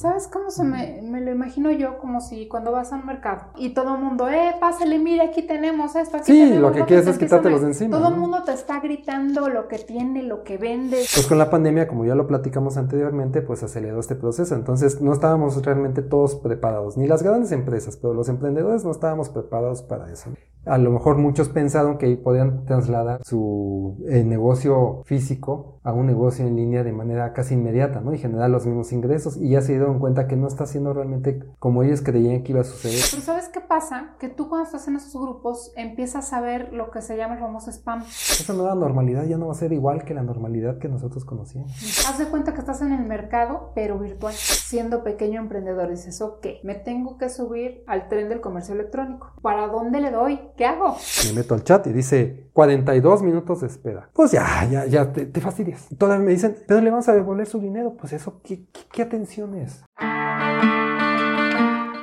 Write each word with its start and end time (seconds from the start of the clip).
¿Sabes 0.00 0.28
cómo 0.28 0.52
se 0.52 0.62
me, 0.62 1.02
me, 1.02 1.20
lo 1.20 1.32
imagino 1.32 1.72
yo? 1.72 1.98
Como 1.98 2.20
si 2.20 2.46
cuando 2.46 2.70
vas 2.70 2.92
a 2.92 2.96
un 2.96 3.04
mercado 3.04 3.46
y 3.56 3.70
todo 3.70 3.96
el 3.96 4.00
mundo, 4.00 4.28
eh, 4.28 4.54
pásale, 4.60 4.96
mire, 5.00 5.22
aquí 5.22 5.42
tenemos 5.42 5.96
esto, 5.96 6.18
aquí 6.18 6.26
sí, 6.26 6.54
lo 6.54 6.70
que 6.70 6.84
quieres 6.84 7.08
es 7.08 7.18
quitártelos 7.18 7.62
de 7.62 7.66
encima. 7.66 7.98
Todo 7.98 8.10
el 8.10 8.16
mundo 8.16 8.44
te 8.44 8.52
está 8.52 8.78
gritando 8.78 9.48
lo 9.48 9.66
que 9.66 9.78
tiene, 9.80 10.22
lo 10.22 10.44
que 10.44 10.56
vende. 10.56 10.98
Pues 10.98 11.26
con 11.26 11.36
la 11.36 11.50
pandemia, 11.50 11.88
como 11.88 12.04
ya 12.04 12.14
lo 12.14 12.28
platicamos 12.28 12.76
anteriormente, 12.76 13.42
pues 13.42 13.64
aceleró 13.64 13.98
este 13.98 14.14
proceso. 14.14 14.54
Entonces 14.54 15.00
no 15.00 15.12
estábamos 15.12 15.60
realmente 15.64 16.02
todos 16.02 16.36
preparados, 16.36 16.96
ni 16.96 17.08
las 17.08 17.24
grandes 17.24 17.50
empresas, 17.50 17.96
pero 17.96 18.14
los 18.14 18.28
emprendedores 18.28 18.84
no 18.84 18.92
estábamos 18.92 19.30
preparados 19.30 19.82
para 19.82 20.12
eso. 20.12 20.30
A 20.66 20.78
lo 20.78 20.90
mejor 20.90 21.16
muchos 21.16 21.48
pensaron 21.48 21.98
que 21.98 22.14
podían 22.16 22.64
trasladar 22.66 23.24
su 23.24 23.96
eh, 24.08 24.22
negocio 24.24 25.02
físico 25.04 25.80
a 25.82 25.92
un 25.92 26.06
negocio 26.06 26.46
en 26.46 26.56
línea 26.56 26.84
de 26.84 26.92
manera 26.92 27.32
casi 27.32 27.54
inmediata, 27.54 28.00
¿no? 28.00 28.12
Y 28.12 28.18
generar 28.18 28.50
los 28.50 28.66
mismos 28.66 28.92
ingresos 28.92 29.36
y 29.38 29.50
ya 29.50 29.62
se 29.62 29.72
dieron 29.72 29.98
cuenta 29.98 30.26
que 30.26 30.36
no 30.36 30.46
está 30.46 30.64
haciendo 30.64 30.92
realmente 30.92 31.42
como 31.58 31.82
ellos 31.82 32.02
creían 32.02 32.42
que 32.42 32.52
iba 32.52 32.60
a 32.60 32.64
suceder. 32.64 33.00
Pero 33.10 33.22
¿sabes 33.22 33.48
qué 33.48 33.60
pasa? 33.60 34.16
Que 34.18 34.28
tú 34.28 34.48
cuando 34.48 34.66
estás 34.66 34.86
en 34.88 34.96
esos 34.96 35.20
grupos 35.20 35.72
empiezas 35.76 36.32
a 36.32 36.40
ver 36.40 36.72
lo 36.72 36.90
que 36.90 37.00
se 37.00 37.16
llama 37.16 37.34
el 37.34 37.40
famoso 37.40 37.70
spam. 37.70 38.02
Esa 38.02 38.52
nueva 38.52 38.74
normalidad 38.74 39.24
ya 39.24 39.38
no 39.38 39.46
va 39.46 39.52
a 39.52 39.56
ser 39.56 39.72
igual 39.72 40.04
que 40.04 40.12
la 40.12 40.22
normalidad 40.22 40.78
que 40.78 40.88
nosotros 40.88 41.24
conocíamos. 41.24 41.72
Haz 42.06 42.18
de 42.18 42.26
cuenta 42.26 42.52
que 42.52 42.60
estás 42.60 42.82
en 42.82 42.92
el 42.92 43.06
mercado, 43.06 43.72
pero 43.74 43.98
virtual. 43.98 44.34
Siendo 44.34 45.02
pequeño 45.02 45.40
emprendedor, 45.40 45.88
dices, 45.88 46.20
ok, 46.20 46.46
me 46.62 46.74
tengo 46.74 47.16
que 47.16 47.28
subir 47.30 47.82
al 47.86 48.08
tren 48.08 48.28
del 48.28 48.40
comercio 48.40 48.74
electrónico. 48.74 49.32
¿Para 49.40 49.68
dónde 49.68 50.00
le 50.00 50.10
doy? 50.10 50.40
¿Qué 50.58 50.66
hago? 50.66 50.96
Me 51.28 51.34
meto 51.34 51.54
al 51.54 51.62
chat 51.62 51.86
y 51.86 51.92
dice 51.92 52.48
42 52.52 53.22
minutos 53.22 53.60
de 53.60 53.68
espera. 53.68 54.10
Pues 54.12 54.32
ya, 54.32 54.66
ya, 54.68 54.86
ya 54.86 55.12
te, 55.12 55.24
te 55.26 55.40
fastidias. 55.40 55.86
Todavía 55.96 56.26
me 56.26 56.32
dicen, 56.32 56.56
pero 56.66 56.80
le 56.80 56.90
vamos 56.90 57.08
a 57.08 57.12
devolver 57.14 57.46
su 57.46 57.60
dinero. 57.60 57.94
Pues 57.96 58.12
eso, 58.12 58.40
¿qué, 58.42 58.64
qué, 58.72 58.80
qué 58.90 59.02
atención 59.02 59.54
es? 59.54 59.84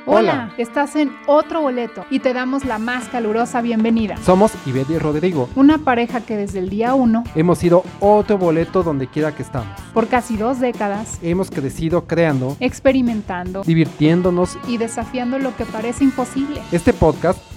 Hola, 0.07 0.53
estás 0.57 0.95
en 0.95 1.11
otro 1.27 1.59
boleto 1.63 2.05
y 2.09 2.19
te 2.21 2.31
damos 2.33 2.63
la 2.63 2.79
más 2.79 3.09
calurosa 3.09 3.61
bienvenida. 3.61 4.15
Somos 4.23 4.53
Ivette 4.65 4.91
y 4.91 4.99
Rodrigo, 4.99 5.49
Una 5.57 5.79
pareja 5.79 6.21
que 6.21 6.37
desde 6.37 6.59
el 6.59 6.69
día 6.69 6.93
uno, 6.93 7.25
hemos 7.35 7.57
sido 7.57 7.83
otro 7.99 8.37
boleto 8.37 8.83
donde 8.83 9.07
quiera 9.07 9.33
que 9.35 9.41
estamos. 9.43 9.77
por 9.93 10.07
casi 10.07 10.37
dos 10.37 10.61
décadas, 10.61 11.19
Hemos 11.21 11.49
crecido 11.51 12.07
creando, 12.07 12.55
experimentando 12.61 13.63
divirtiéndonos. 13.63 14.57
y 14.69 14.77
desafiando 14.77 15.39
lo 15.39 15.53
que 15.57 15.65
parece 15.65 16.05
imposible, 16.05 16.61
Este 16.71 16.93
podcast 16.93 17.39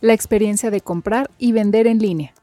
La 0.00 0.12
experiencia 0.12 0.70
de 0.70 0.82
comprar 0.82 1.30
y 1.38 1.52
vender 1.52 1.86
en 1.86 1.98
línea. 1.98 2.34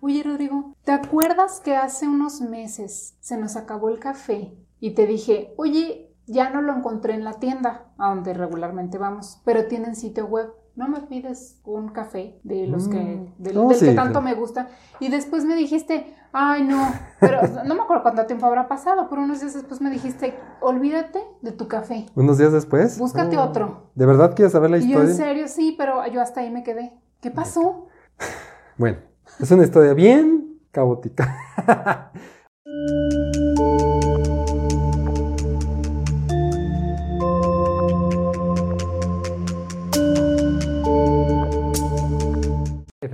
Oye, 0.00 0.22
Rodrigo, 0.22 0.76
¿te 0.84 0.92
acuerdas 0.92 1.60
que 1.60 1.74
hace 1.74 2.06
unos 2.06 2.40
meses 2.40 3.16
se 3.18 3.36
nos 3.36 3.56
acabó 3.56 3.88
el 3.88 3.98
café 3.98 4.56
y 4.78 4.92
te 4.92 5.06
dije, 5.06 5.52
oye, 5.56 6.14
ya 6.26 6.50
no 6.50 6.62
lo 6.62 6.76
encontré 6.76 7.14
en 7.14 7.24
la 7.24 7.34
tienda 7.34 7.92
a 7.98 8.10
donde 8.10 8.34
regularmente 8.34 8.98
vamos, 8.98 9.40
pero 9.44 9.66
tienen 9.66 9.96
sitio 9.96 10.26
web? 10.26 10.52
¿No 10.76 10.88
me 10.88 11.00
pides 11.00 11.58
un 11.64 11.88
café 11.88 12.38
de 12.44 12.66
los 12.66 12.86
que, 12.88 12.98
Mm, 12.98 13.42
del, 13.42 13.54
no, 13.54 13.68
del 13.68 13.78
sí, 13.78 13.86
que 13.86 13.92
tanto 13.94 14.18
sí. 14.18 14.24
me 14.26 14.34
gusta? 14.34 14.68
Y 15.00 15.08
después 15.08 15.44
me 15.46 15.56
dijiste, 15.56 16.14
ay, 16.32 16.64
no, 16.64 16.92
pero 17.18 17.38
no 17.64 17.74
me 17.74 17.80
acuerdo 17.80 18.02
cuánto 18.02 18.26
tiempo 18.26 18.44
habrá 18.46 18.68
pasado, 18.68 19.08
pero 19.08 19.22
unos 19.22 19.40
días 19.40 19.54
después 19.54 19.80
me 19.80 19.88
dijiste, 19.90 20.38
olvídate 20.60 21.20
de 21.40 21.52
tu 21.52 21.66
café, 21.66 22.04
Unos 22.14 22.36
días 22.36 22.52
después. 22.52 22.98
búscate 22.98 23.38
Oh. 23.38 23.44
otro. 23.44 23.90
¿De 23.94 24.04
verdad 24.04 24.34
quieres 24.34 24.52
saber 24.52 24.68
la 24.70 24.76
Y 24.76 24.82
yo, 24.82 24.86
historia? 25.02 25.10
en 25.10 25.16
serio, 25.16 25.48
sí, 25.48 25.74
pero 25.78 26.06
yo 26.08 26.20
hasta 26.20 26.40
ahí 26.42 26.50
me 26.50 26.62
quedé. 26.62 26.92
¿Qué 27.20 27.30
pasó? 27.30 27.86
Bueno, 28.78 28.98
es 29.40 29.50
una 29.50 29.64
historia 29.64 29.94
bien 29.94 30.58
caótica. 30.70 31.34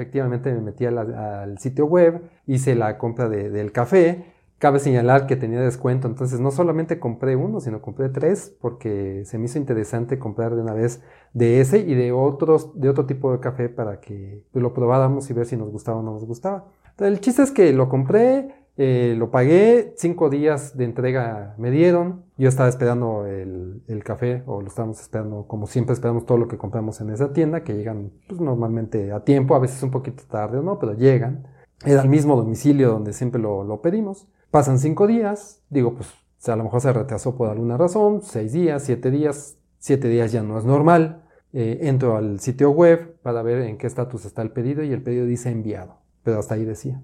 Efectivamente 0.03 0.53
me 0.53 0.61
metí 0.61 0.85
al 0.85 1.59
sitio 1.59 1.87
web, 1.87 2.23
hice 2.47 2.75
la 2.75 2.99
compra 2.99 3.29
de- 3.29 3.51
del 3.51 3.71
café. 3.71 4.25
Cabe 4.59 4.79
señalar 4.81 5.27
que 5.27 5.37
tenía 5.37 5.61
descuento, 5.61 6.07
entonces 6.09 6.39
no 6.41 6.51
solamente 6.51 6.99
compré 7.01 7.35
uno, 7.37 7.61
sino 7.61 7.81
compré 7.81 8.09
tres 8.09 8.53
porque 8.61 9.23
se 9.25 9.39
me 9.39 9.45
hizo 9.47 9.59
interesante 9.59 10.19
comprar 10.19 10.55
de 10.55 10.63
una 10.63 10.73
vez 10.73 11.03
de 11.35 11.61
ese 11.61 11.79
y 11.79 11.95
de 11.95 12.13
otros, 12.13 12.79
de 12.81 12.89
otro 12.89 13.07
tipo 13.07 13.33
de 13.33 13.41
café 13.41 13.69
para 13.69 14.01
que 14.01 14.45
lo 14.55 14.73
probáramos 14.73 15.29
y 15.31 15.35
ver 15.35 15.47
si 15.47 15.57
nos 15.57 15.71
gustaba 15.71 15.99
o 15.99 16.03
no 16.03 16.13
nos 16.13 16.25
gustaba. 16.25 16.67
El 16.99 17.21
chiste 17.21 17.43
es 17.43 17.51
que 17.51 17.73
lo 17.73 17.89
compré, 17.89 18.55
eh, 18.77 19.15
lo 19.19 19.31
pagué, 19.31 19.95
cinco 19.97 20.31
días 20.31 20.77
de 20.77 20.85
entrega 20.85 21.55
me 21.59 21.71
dieron. 21.71 22.25
Yo 22.37 22.49
estaba 22.49 22.69
esperando 22.69 23.27
el, 23.27 23.83
el 23.87 24.05
café, 24.05 24.43
o 24.47 24.61
lo 24.61 24.69
estábamos 24.69 25.01
esperando, 25.01 25.47
como 25.47 25.67
siempre 25.67 25.95
esperamos 25.95 26.27
todo 26.27 26.39
lo 26.39 26.49
que 26.49 26.59
compramos 26.59 27.01
en 27.01 27.11
esa 27.11 27.33
tienda, 27.33 27.65
que 27.65 27.75
llegan 27.75 28.13
pues, 28.29 28.41
normalmente 28.41 29.13
a 29.13 29.21
tiempo, 29.25 29.55
a 29.55 29.59
veces 29.59 29.83
un 29.83 29.91
poquito 29.91 30.25
tarde 30.29 30.59
o 30.59 30.63
no, 30.63 30.79
pero 30.79 30.95
llegan. 30.95 31.47
Era 31.85 32.03
el 32.03 32.09
mismo 32.09 32.37
domicilio 32.37 32.91
donde 32.91 33.13
siempre 33.13 33.41
lo, 33.41 33.65
lo 33.65 33.83
pedimos. 33.83 34.29
Pasan 34.51 34.79
cinco 34.79 35.07
días, 35.07 35.63
digo, 35.69 35.95
pues 35.95 36.09
o 36.45 36.53
a 36.53 36.57
lo 36.57 36.65
mejor 36.65 36.81
se 36.81 36.93
retrasó 36.93 37.37
por 37.37 37.51
alguna 37.51 37.77
razón, 37.77 38.21
seis 38.23 38.53
días, 38.53 38.83
siete 38.83 39.11
días, 39.11 39.59
siete 39.79 40.09
días 40.09 40.33
ya 40.33 40.43
no 40.43 40.59
es 40.59 40.65
normal. 40.65 41.23
Eh, 41.53 41.81
entro 41.83 42.17
al 42.17 42.41
sitio 42.41 42.71
web 42.71 43.19
para 43.23 43.43
ver 43.43 43.61
en 43.63 43.77
qué 43.77 43.87
estatus 43.87 44.25
está 44.25 44.43
el 44.43 44.51
pedido 44.51 44.83
y 44.83 44.93
el 44.93 45.03
pedido 45.03 45.27
dice 45.27 45.51
enviado, 45.51 45.99
pero 46.25 46.39
hasta 46.39 46.55
ahí 46.55 46.65
decía. 46.65 47.01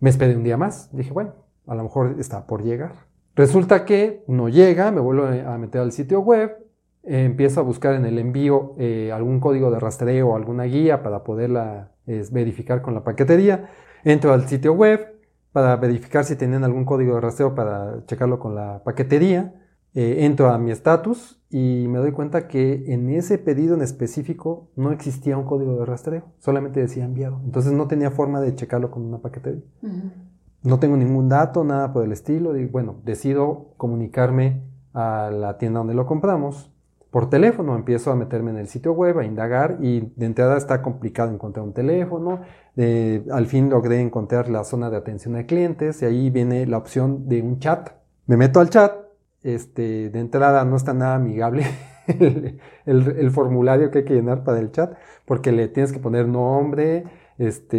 Me 0.00 0.10
esperé 0.10 0.34
un 0.34 0.42
día 0.42 0.56
más, 0.56 0.88
dije, 0.96 1.12
bueno, 1.12 1.34
a 1.66 1.74
lo 1.74 1.82
mejor 1.82 2.16
está 2.18 2.46
por 2.46 2.62
llegar. 2.62 2.92
Resulta 3.36 3.84
que 3.84 4.24
no 4.26 4.48
llega, 4.48 4.90
me 4.90 5.00
vuelvo 5.00 5.26
a 5.26 5.58
meter 5.58 5.80
al 5.80 5.92
sitio 5.92 6.20
web, 6.20 6.56
empiezo 7.02 7.60
a 7.60 7.62
buscar 7.62 7.94
en 7.94 8.04
el 8.04 8.18
envío 8.18 8.74
eh, 8.78 9.12
algún 9.12 9.40
código 9.40 9.70
de 9.70 9.78
rastreo 9.78 10.30
o 10.30 10.36
alguna 10.36 10.64
guía 10.64 11.02
para 11.02 11.22
poderla 11.22 11.92
verificar 12.32 12.82
con 12.82 12.94
la 12.94 13.04
paquetería. 13.04 13.70
Entro 14.04 14.32
al 14.32 14.48
sitio 14.48 14.72
web 14.72 15.20
para 15.52 15.76
verificar 15.76 16.24
si 16.24 16.36
tenían 16.36 16.64
algún 16.64 16.84
código 16.84 17.14
de 17.14 17.20
rastreo 17.20 17.54
para 17.54 18.04
checarlo 18.06 18.38
con 18.38 18.54
la 18.54 18.82
paquetería. 18.84 19.54
Eh, 19.94 20.24
entro 20.24 20.50
a 20.50 20.58
mi 20.58 20.70
estatus 20.70 21.39
y 21.50 21.86
me 21.88 21.98
doy 21.98 22.12
cuenta 22.12 22.46
que 22.46 22.84
en 22.92 23.10
ese 23.10 23.36
pedido 23.36 23.74
en 23.74 23.82
específico 23.82 24.68
no 24.76 24.92
existía 24.92 25.36
un 25.36 25.44
código 25.44 25.78
de 25.78 25.84
rastreo, 25.84 26.22
solamente 26.38 26.80
decía 26.80 27.04
enviado. 27.04 27.40
Entonces 27.44 27.72
no 27.72 27.88
tenía 27.88 28.12
forma 28.12 28.40
de 28.40 28.54
checarlo 28.54 28.92
con 28.92 29.04
una 29.04 29.18
paquetería. 29.18 29.62
Ujú. 29.82 30.10
No 30.62 30.78
tengo 30.78 30.96
ningún 30.96 31.28
dato, 31.28 31.64
nada 31.64 31.92
por 31.92 32.04
el 32.04 32.12
estilo. 32.12 32.56
Y 32.56 32.66
bueno, 32.66 32.96
decido 33.04 33.72
comunicarme 33.76 34.62
a 34.92 35.30
la 35.32 35.58
tienda 35.58 35.78
donde 35.78 35.94
lo 35.94 36.06
compramos. 36.06 36.70
Por 37.10 37.28
teléfono 37.28 37.74
empiezo 37.74 38.12
a 38.12 38.14
meterme 38.14 38.52
en 38.52 38.58
el 38.58 38.68
sitio 38.68 38.92
web, 38.92 39.18
a 39.18 39.24
indagar 39.24 39.78
y 39.80 40.12
de 40.14 40.26
entrada 40.26 40.56
está 40.56 40.80
complicado 40.80 41.32
encontrar 41.32 41.66
un 41.66 41.72
teléfono. 41.72 42.42
Eh, 42.76 43.26
al 43.32 43.46
fin 43.46 43.68
logré 43.68 44.00
encontrar 44.00 44.48
la 44.48 44.62
zona 44.62 44.90
de 44.90 44.96
atención 44.96 45.34
a 45.34 45.44
clientes 45.44 46.02
y 46.02 46.04
ahí 46.04 46.30
viene 46.30 46.66
la 46.66 46.78
opción 46.78 47.28
de 47.28 47.42
un 47.42 47.58
chat. 47.58 47.90
Me 48.26 48.36
meto 48.36 48.60
al 48.60 48.70
chat. 48.70 49.09
Este, 49.42 50.10
de 50.10 50.20
entrada 50.20 50.64
no 50.64 50.76
está 50.76 50.92
nada 50.92 51.14
amigable 51.14 51.64
el, 52.06 52.60
el- 52.86 53.08
el 53.18 53.30
formulario 53.30 53.90
que 53.90 53.98
hay 53.98 54.04
que 54.04 54.14
llenar 54.14 54.44
para 54.44 54.58
el 54.60 54.70
chat 54.70 54.92
porque 55.24 55.50
le 55.52 55.68
tienes 55.68 55.92
que 55.92 55.98
poner 55.98 56.28
nombre, 56.28 57.04
este, 57.38 57.78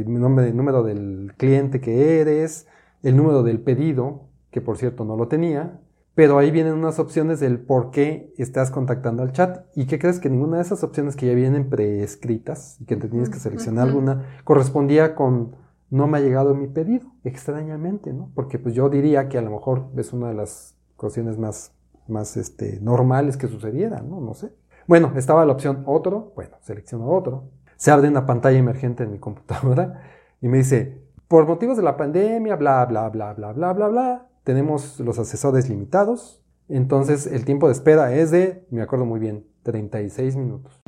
eh, 0.00 0.04
nombre, 0.06 0.52
número 0.52 0.82
del 0.84 1.32
cliente 1.36 1.80
que 1.80 2.20
eres, 2.20 2.66
el 3.02 3.16
número 3.16 3.42
del 3.42 3.60
pedido, 3.60 4.28
que 4.52 4.60
por 4.60 4.76
cierto 4.78 5.04
no 5.04 5.16
lo 5.16 5.26
tenía, 5.28 5.80
pero 6.14 6.38
ahí 6.38 6.50
vienen 6.50 6.74
unas 6.74 6.98
opciones 6.98 7.40
del 7.40 7.58
por 7.58 7.90
qué 7.90 8.32
estás 8.36 8.70
contactando 8.70 9.22
al 9.22 9.32
chat. 9.32 9.64
¿Y 9.74 9.86
qué 9.86 9.98
crees? 9.98 10.20
Que 10.20 10.28
ninguna 10.28 10.56
de 10.58 10.62
esas 10.62 10.84
opciones 10.84 11.16
que 11.16 11.26
ya 11.26 11.34
vienen 11.34 11.70
preescritas 11.70 12.76
y 12.80 12.84
que 12.84 12.96
te 12.96 13.08
tienes 13.08 13.30
que 13.30 13.38
seleccionar 13.38 13.88
alguna 13.88 14.26
correspondía 14.44 15.14
con 15.14 15.56
no 15.92 16.06
me 16.06 16.16
ha 16.16 16.20
llegado 16.22 16.54
mi 16.54 16.68
pedido, 16.68 17.06
extrañamente, 17.22 18.14
¿no? 18.14 18.30
Porque 18.34 18.58
pues 18.58 18.74
yo 18.74 18.88
diría 18.88 19.28
que 19.28 19.36
a 19.36 19.42
lo 19.42 19.50
mejor 19.50 19.90
es 19.94 20.14
una 20.14 20.28
de 20.28 20.34
las 20.34 20.74
cuestiones 20.96 21.36
más, 21.36 21.74
más 22.08 22.38
este, 22.38 22.80
normales 22.80 23.36
que 23.36 23.46
sucediera, 23.46 24.00
¿no? 24.00 24.18
No 24.18 24.32
sé. 24.32 24.54
Bueno, 24.86 25.12
estaba 25.16 25.44
la 25.44 25.52
opción 25.52 25.82
otro, 25.84 26.32
bueno, 26.34 26.56
selecciono 26.62 27.10
otro. 27.10 27.50
Se 27.76 27.90
abre 27.90 28.08
una 28.08 28.24
pantalla 28.24 28.56
emergente 28.56 29.04
en 29.04 29.12
mi 29.12 29.18
computadora 29.18 30.02
y 30.40 30.48
me 30.48 30.56
dice, 30.56 31.02
por 31.28 31.46
motivos 31.46 31.76
de 31.76 31.82
la 31.82 31.98
pandemia, 31.98 32.56
bla, 32.56 32.86
bla, 32.86 33.10
bla, 33.10 33.34
bla, 33.34 33.52
bla, 33.52 33.72
bla, 33.74 33.88
bla, 33.88 34.28
tenemos 34.44 34.98
los 34.98 35.18
asesores 35.18 35.68
limitados, 35.68 36.42
entonces 36.70 37.26
el 37.26 37.44
tiempo 37.44 37.66
de 37.66 37.74
espera 37.74 38.14
es 38.14 38.30
de, 38.30 38.66
me 38.70 38.80
acuerdo 38.80 39.04
muy 39.04 39.20
bien, 39.20 39.46
36 39.62 40.36
minutos. 40.36 40.81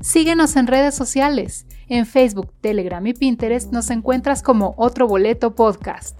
Síguenos 0.00 0.54
en 0.54 0.68
redes 0.68 0.94
sociales. 0.94 1.66
En 1.88 2.06
Facebook, 2.06 2.52
Telegram 2.60 3.04
y 3.04 3.14
Pinterest 3.14 3.72
nos 3.72 3.90
encuentras 3.90 4.42
como 4.42 4.74
Otro 4.76 5.08
Boleto 5.08 5.56
Podcast. 5.56 6.16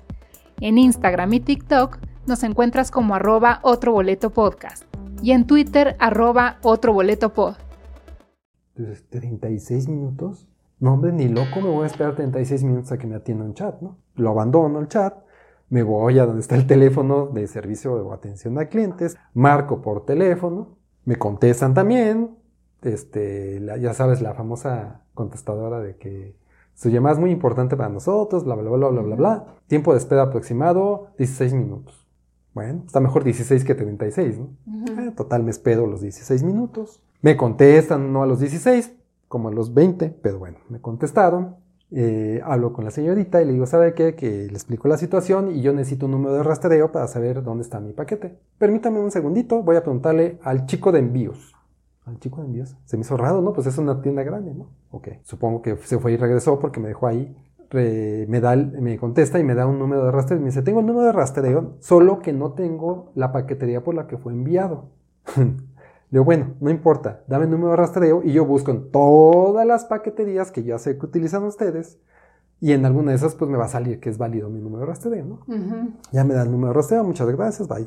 En 0.60 0.78
Instagram 0.78 1.32
y 1.34 1.40
TikTok 1.40 1.98
nos 2.26 2.42
encuentras 2.42 2.90
como 2.90 3.14
arroba 3.14 3.60
Otro 3.62 3.94
Podcast. 4.34 4.82
Y 5.22 5.30
en 5.30 5.46
Twitter, 5.46 5.94
arroba 6.00 6.58
Otro 6.62 6.92
Boleto 6.92 7.32
Pod. 7.32 7.54
Entonces, 8.74 9.08
36 9.10 9.86
minutos. 9.86 10.48
No, 10.80 10.94
hombre, 10.94 11.12
ni 11.12 11.28
loco 11.28 11.60
me 11.60 11.68
voy 11.68 11.84
a 11.84 11.86
esperar 11.86 12.16
36 12.16 12.64
minutos 12.64 12.90
a 12.90 12.98
que 12.98 13.06
me 13.06 13.14
atienda 13.14 13.44
un 13.44 13.54
chat, 13.54 13.80
¿no? 13.80 13.96
Lo 14.16 14.30
abandono 14.30 14.80
el 14.80 14.88
chat, 14.88 15.14
me 15.68 15.84
voy 15.84 16.18
a 16.18 16.26
donde 16.26 16.40
está 16.40 16.56
el 16.56 16.66
teléfono 16.66 17.26
de 17.26 17.46
servicio 17.46 17.94
o 17.94 18.12
atención 18.12 18.58
a 18.58 18.66
clientes, 18.66 19.16
marco 19.34 19.82
por 19.82 20.04
teléfono, 20.04 20.78
me 21.04 21.16
contestan 21.16 21.74
también, 21.74 22.37
este, 22.82 23.60
ya 23.80 23.94
sabes, 23.94 24.20
la 24.20 24.34
famosa 24.34 25.02
contestadora 25.14 25.80
de 25.80 25.96
que 25.96 26.36
su 26.74 26.90
llamada 26.90 27.14
es 27.14 27.20
muy 27.20 27.30
importante 27.32 27.76
para 27.76 27.88
nosotros, 27.88 28.44
bla, 28.44 28.54
bla, 28.54 28.70
bla, 28.70 28.88
bla, 28.88 29.02
bla, 29.02 29.16
bla. 29.16 29.46
Tiempo 29.66 29.92
de 29.92 29.98
espera 29.98 30.22
aproximado, 30.22 31.08
16 31.18 31.54
minutos. 31.54 32.06
Bueno, 32.54 32.82
está 32.86 33.00
mejor 33.00 33.24
16 33.24 33.64
que 33.64 33.74
36, 33.74 34.38
¿no? 34.38 34.50
Eh, 35.02 35.12
total, 35.16 35.42
me 35.42 35.50
espero 35.50 35.86
los 35.86 36.00
16 36.00 36.44
minutos. 36.44 37.02
Me 37.20 37.36
contestan, 37.36 38.12
no 38.12 38.22
a 38.22 38.26
los 38.26 38.38
16, 38.38 38.94
como 39.26 39.48
a 39.48 39.52
los 39.52 39.74
20, 39.74 40.10
pero 40.22 40.38
bueno, 40.38 40.58
me 40.68 40.80
contestaron. 40.80 41.56
Eh, 41.90 42.40
hablo 42.44 42.72
con 42.74 42.84
la 42.84 42.90
señorita 42.90 43.42
y 43.42 43.46
le 43.46 43.54
digo, 43.54 43.66
¿sabe 43.66 43.94
qué? 43.94 44.14
Que 44.14 44.46
le 44.46 44.52
explico 44.52 44.88
la 44.88 44.98
situación 44.98 45.50
y 45.50 45.62
yo 45.62 45.72
necesito 45.72 46.06
un 46.06 46.12
número 46.12 46.34
de 46.34 46.42
rastreo 46.42 46.92
para 46.92 47.08
saber 47.08 47.42
dónde 47.42 47.62
está 47.62 47.80
mi 47.80 47.92
paquete. 47.92 48.38
Permítame 48.58 49.00
un 49.00 49.10
segundito, 49.10 49.62
voy 49.62 49.76
a 49.76 49.82
preguntarle 49.82 50.38
al 50.42 50.66
chico 50.66 50.92
de 50.92 51.00
envíos 51.00 51.57
al 52.08 52.18
chico 52.18 52.40
de 52.40 52.46
envíos. 52.46 52.76
Se 52.84 52.96
me 52.96 53.02
hizo 53.02 53.16
raro, 53.16 53.40
¿no? 53.40 53.52
Pues 53.52 53.66
es 53.66 53.78
una 53.78 54.00
tienda 54.00 54.22
grande, 54.22 54.54
¿no? 54.54 54.70
Ok, 54.90 55.08
supongo 55.22 55.62
que 55.62 55.76
se 55.76 55.98
fue 55.98 56.12
y 56.12 56.16
regresó 56.16 56.58
porque 56.58 56.80
me 56.80 56.88
dejó 56.88 57.06
ahí. 57.06 57.36
me, 57.72 58.40
da, 58.40 58.56
me 58.56 58.98
contesta 58.98 59.38
y 59.38 59.44
me 59.44 59.54
da 59.54 59.66
un 59.66 59.78
número 59.78 60.04
de 60.04 60.12
rastreo. 60.12 60.40
Me 60.40 60.46
dice, 60.46 60.62
tengo 60.62 60.80
el 60.80 60.86
número 60.86 61.06
de 61.06 61.12
rastreo, 61.12 61.76
solo 61.80 62.20
que 62.20 62.32
no 62.32 62.52
tengo 62.52 63.12
la 63.14 63.32
paquetería 63.32 63.84
por 63.84 63.94
la 63.94 64.06
que 64.06 64.18
fue 64.18 64.32
enviado. 64.32 64.90
Le 66.10 66.16
digo, 66.16 66.24
bueno, 66.24 66.54
no 66.60 66.70
importa, 66.70 67.22
dame 67.26 67.44
el 67.44 67.50
número 67.50 67.72
de 67.72 67.76
rastreo 67.76 68.22
y 68.24 68.32
yo 68.32 68.46
busco 68.46 68.70
en 68.70 68.90
todas 68.90 69.66
las 69.66 69.84
paqueterías 69.84 70.50
que 70.50 70.64
ya 70.64 70.78
sé 70.78 70.96
que 70.96 71.04
utilizan 71.04 71.44
ustedes 71.44 71.98
y 72.60 72.72
en 72.72 72.86
alguna 72.86 73.10
de 73.10 73.16
esas 73.16 73.34
pues 73.34 73.50
me 73.50 73.58
va 73.58 73.66
a 73.66 73.68
salir 73.68 74.00
que 74.00 74.08
es 74.08 74.16
válido 74.16 74.48
mi 74.48 74.58
número 74.58 74.80
de 74.80 74.86
rastreo, 74.86 75.24
¿no? 75.26 75.40
Ya 76.10 76.24
me 76.24 76.32
da 76.32 76.44
el 76.44 76.50
número 76.50 76.68
de 76.68 76.74
rastreo, 76.74 77.04
muchas 77.04 77.28
gracias, 77.28 77.68
bye. 77.68 77.86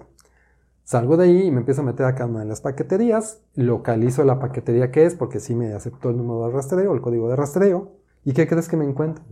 Salgo 0.92 1.16
de 1.16 1.24
ahí 1.24 1.44
y 1.44 1.52
me 1.52 1.60
empiezo 1.60 1.80
a 1.80 1.86
meter 1.86 2.06
acá 2.06 2.26
en 2.26 2.32
una 2.32 2.42
de 2.42 2.48
las 2.48 2.60
paqueterías, 2.60 3.42
localizo 3.56 4.26
la 4.26 4.40
paquetería 4.40 4.92
que 4.92 5.06
es, 5.06 5.16
porque 5.16 5.40
sí 5.40 5.56
me 5.56 5.72
aceptó 5.72 6.10
el 6.10 6.18
número 6.18 6.46
de 6.48 6.52
rastreo, 6.52 6.94
el 6.94 7.00
código 7.00 7.30
de 7.30 7.38
rastreo. 7.38 7.94
¿Y 8.26 8.34
qué 8.34 8.46
crees 8.46 8.68
que 8.68 8.76
me 8.76 8.84
encuentro? 8.84 9.24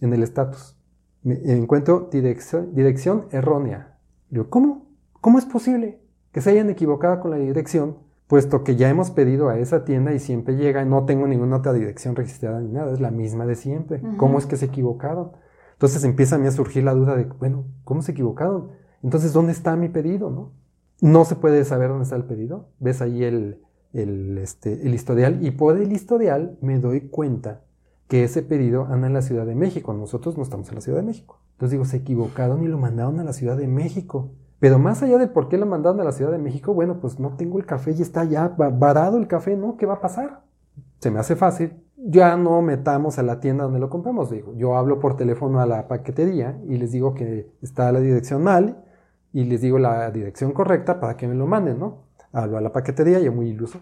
En 0.00 0.12
el 0.12 0.22
estatus. 0.22 0.78
Me 1.24 1.34
encuentro 1.46 2.08
dirección, 2.12 2.72
dirección 2.72 3.26
errónea. 3.32 3.98
Digo, 4.30 4.48
¿cómo? 4.48 4.92
¿Cómo 5.20 5.40
es 5.40 5.44
posible 5.44 6.00
que 6.30 6.40
se 6.40 6.50
hayan 6.50 6.70
equivocado 6.70 7.18
con 7.18 7.32
la 7.32 7.38
dirección? 7.38 7.98
Puesto 8.28 8.62
que 8.62 8.76
ya 8.76 8.88
hemos 8.88 9.10
pedido 9.10 9.48
a 9.48 9.58
esa 9.58 9.84
tienda 9.84 10.14
y 10.14 10.20
siempre 10.20 10.54
llega, 10.54 10.84
no 10.84 11.04
tengo 11.04 11.26
ninguna 11.26 11.56
otra 11.56 11.72
dirección 11.72 12.14
registrada 12.14 12.60
ni 12.60 12.70
nada, 12.70 12.92
es 12.92 13.00
la 13.00 13.10
misma 13.10 13.44
de 13.44 13.56
siempre. 13.56 14.00
¿Cómo 14.18 14.38
es 14.38 14.46
que 14.46 14.56
se 14.56 14.66
equivocaron? 14.66 15.32
Entonces 15.72 16.04
empieza 16.04 16.36
a 16.36 16.38
mí 16.38 16.46
a 16.46 16.52
surgir 16.52 16.84
la 16.84 16.94
duda 16.94 17.16
de, 17.16 17.24
bueno, 17.24 17.64
¿cómo 17.82 18.02
se 18.02 18.12
equivocaron? 18.12 18.68
Entonces, 19.02 19.32
¿dónde 19.32 19.50
está 19.50 19.74
mi 19.74 19.88
pedido? 19.88 20.30
¿no? 20.30 20.52
No 21.00 21.24
se 21.24 21.36
puede 21.36 21.64
saber 21.64 21.88
dónde 21.88 22.04
está 22.04 22.16
el 22.16 22.24
pedido. 22.24 22.70
Ves 22.80 23.00
ahí 23.02 23.22
el, 23.22 23.60
este, 23.92 24.86
el 24.86 24.94
historial 24.94 25.44
y 25.44 25.52
por 25.52 25.76
el 25.76 25.92
historial 25.92 26.58
me 26.60 26.78
doy 26.78 27.08
cuenta 27.08 27.62
que 28.08 28.24
ese 28.24 28.42
pedido 28.42 28.86
anda 28.86 29.06
en 29.06 29.12
la 29.12 29.22
Ciudad 29.22 29.46
de 29.46 29.54
México. 29.54 29.92
Nosotros 29.92 30.36
no 30.36 30.42
estamos 30.42 30.68
en 30.70 30.76
la 30.76 30.80
Ciudad 30.80 30.98
de 30.98 31.04
México. 31.04 31.40
Entonces 31.52 31.72
digo, 31.72 31.84
se 31.84 31.98
equivocaron 31.98 32.62
y 32.64 32.68
lo 32.68 32.78
mandaron 32.78 33.20
a 33.20 33.24
la 33.24 33.32
Ciudad 33.32 33.56
de 33.56 33.68
México. 33.68 34.30
Pero 34.58 34.78
más 34.78 35.02
allá 35.02 35.18
de 35.18 35.28
por 35.28 35.48
qué 35.48 35.56
lo 35.56 35.66
mandaron 35.66 36.00
a 36.00 36.04
la 36.04 36.12
Ciudad 36.12 36.32
de 36.32 36.38
México, 36.38 36.74
bueno, 36.74 37.00
pues 37.00 37.20
no 37.20 37.36
tengo 37.36 37.58
el 37.58 37.66
café 37.66 37.92
y 37.96 38.02
está 38.02 38.24
ya 38.24 38.48
varado 38.48 39.18
el 39.18 39.28
café, 39.28 39.56
¿no? 39.56 39.76
¿Qué 39.76 39.86
va 39.86 39.94
a 39.94 40.00
pasar? 40.00 40.42
Se 40.98 41.10
me 41.10 41.20
hace 41.20 41.36
fácil. 41.36 41.84
Ya 41.96 42.36
no 42.36 42.60
metamos 42.62 43.18
a 43.18 43.22
la 43.22 43.40
tienda 43.40 43.64
donde 43.64 43.78
lo 43.78 43.90
compramos. 43.90 44.30
Digo, 44.30 44.54
yo 44.54 44.76
hablo 44.76 44.98
por 44.98 45.16
teléfono 45.16 45.60
a 45.60 45.66
la 45.66 45.86
paquetería 45.86 46.60
y 46.68 46.76
les 46.78 46.90
digo 46.90 47.14
que 47.14 47.52
está 47.60 47.92
la 47.92 48.00
dirección 48.00 48.42
mal 48.42 48.84
y 49.32 49.44
les 49.44 49.60
digo 49.60 49.78
la 49.78 50.10
dirección 50.10 50.52
correcta 50.52 51.00
para 51.00 51.16
que 51.16 51.28
me 51.28 51.34
lo 51.34 51.46
manden, 51.46 51.78
¿no? 51.78 52.04
Hablo 52.32 52.58
a 52.58 52.60
la 52.60 52.72
paquetería, 52.72 53.18
yo 53.20 53.32
muy 53.32 53.48
iluso. 53.48 53.80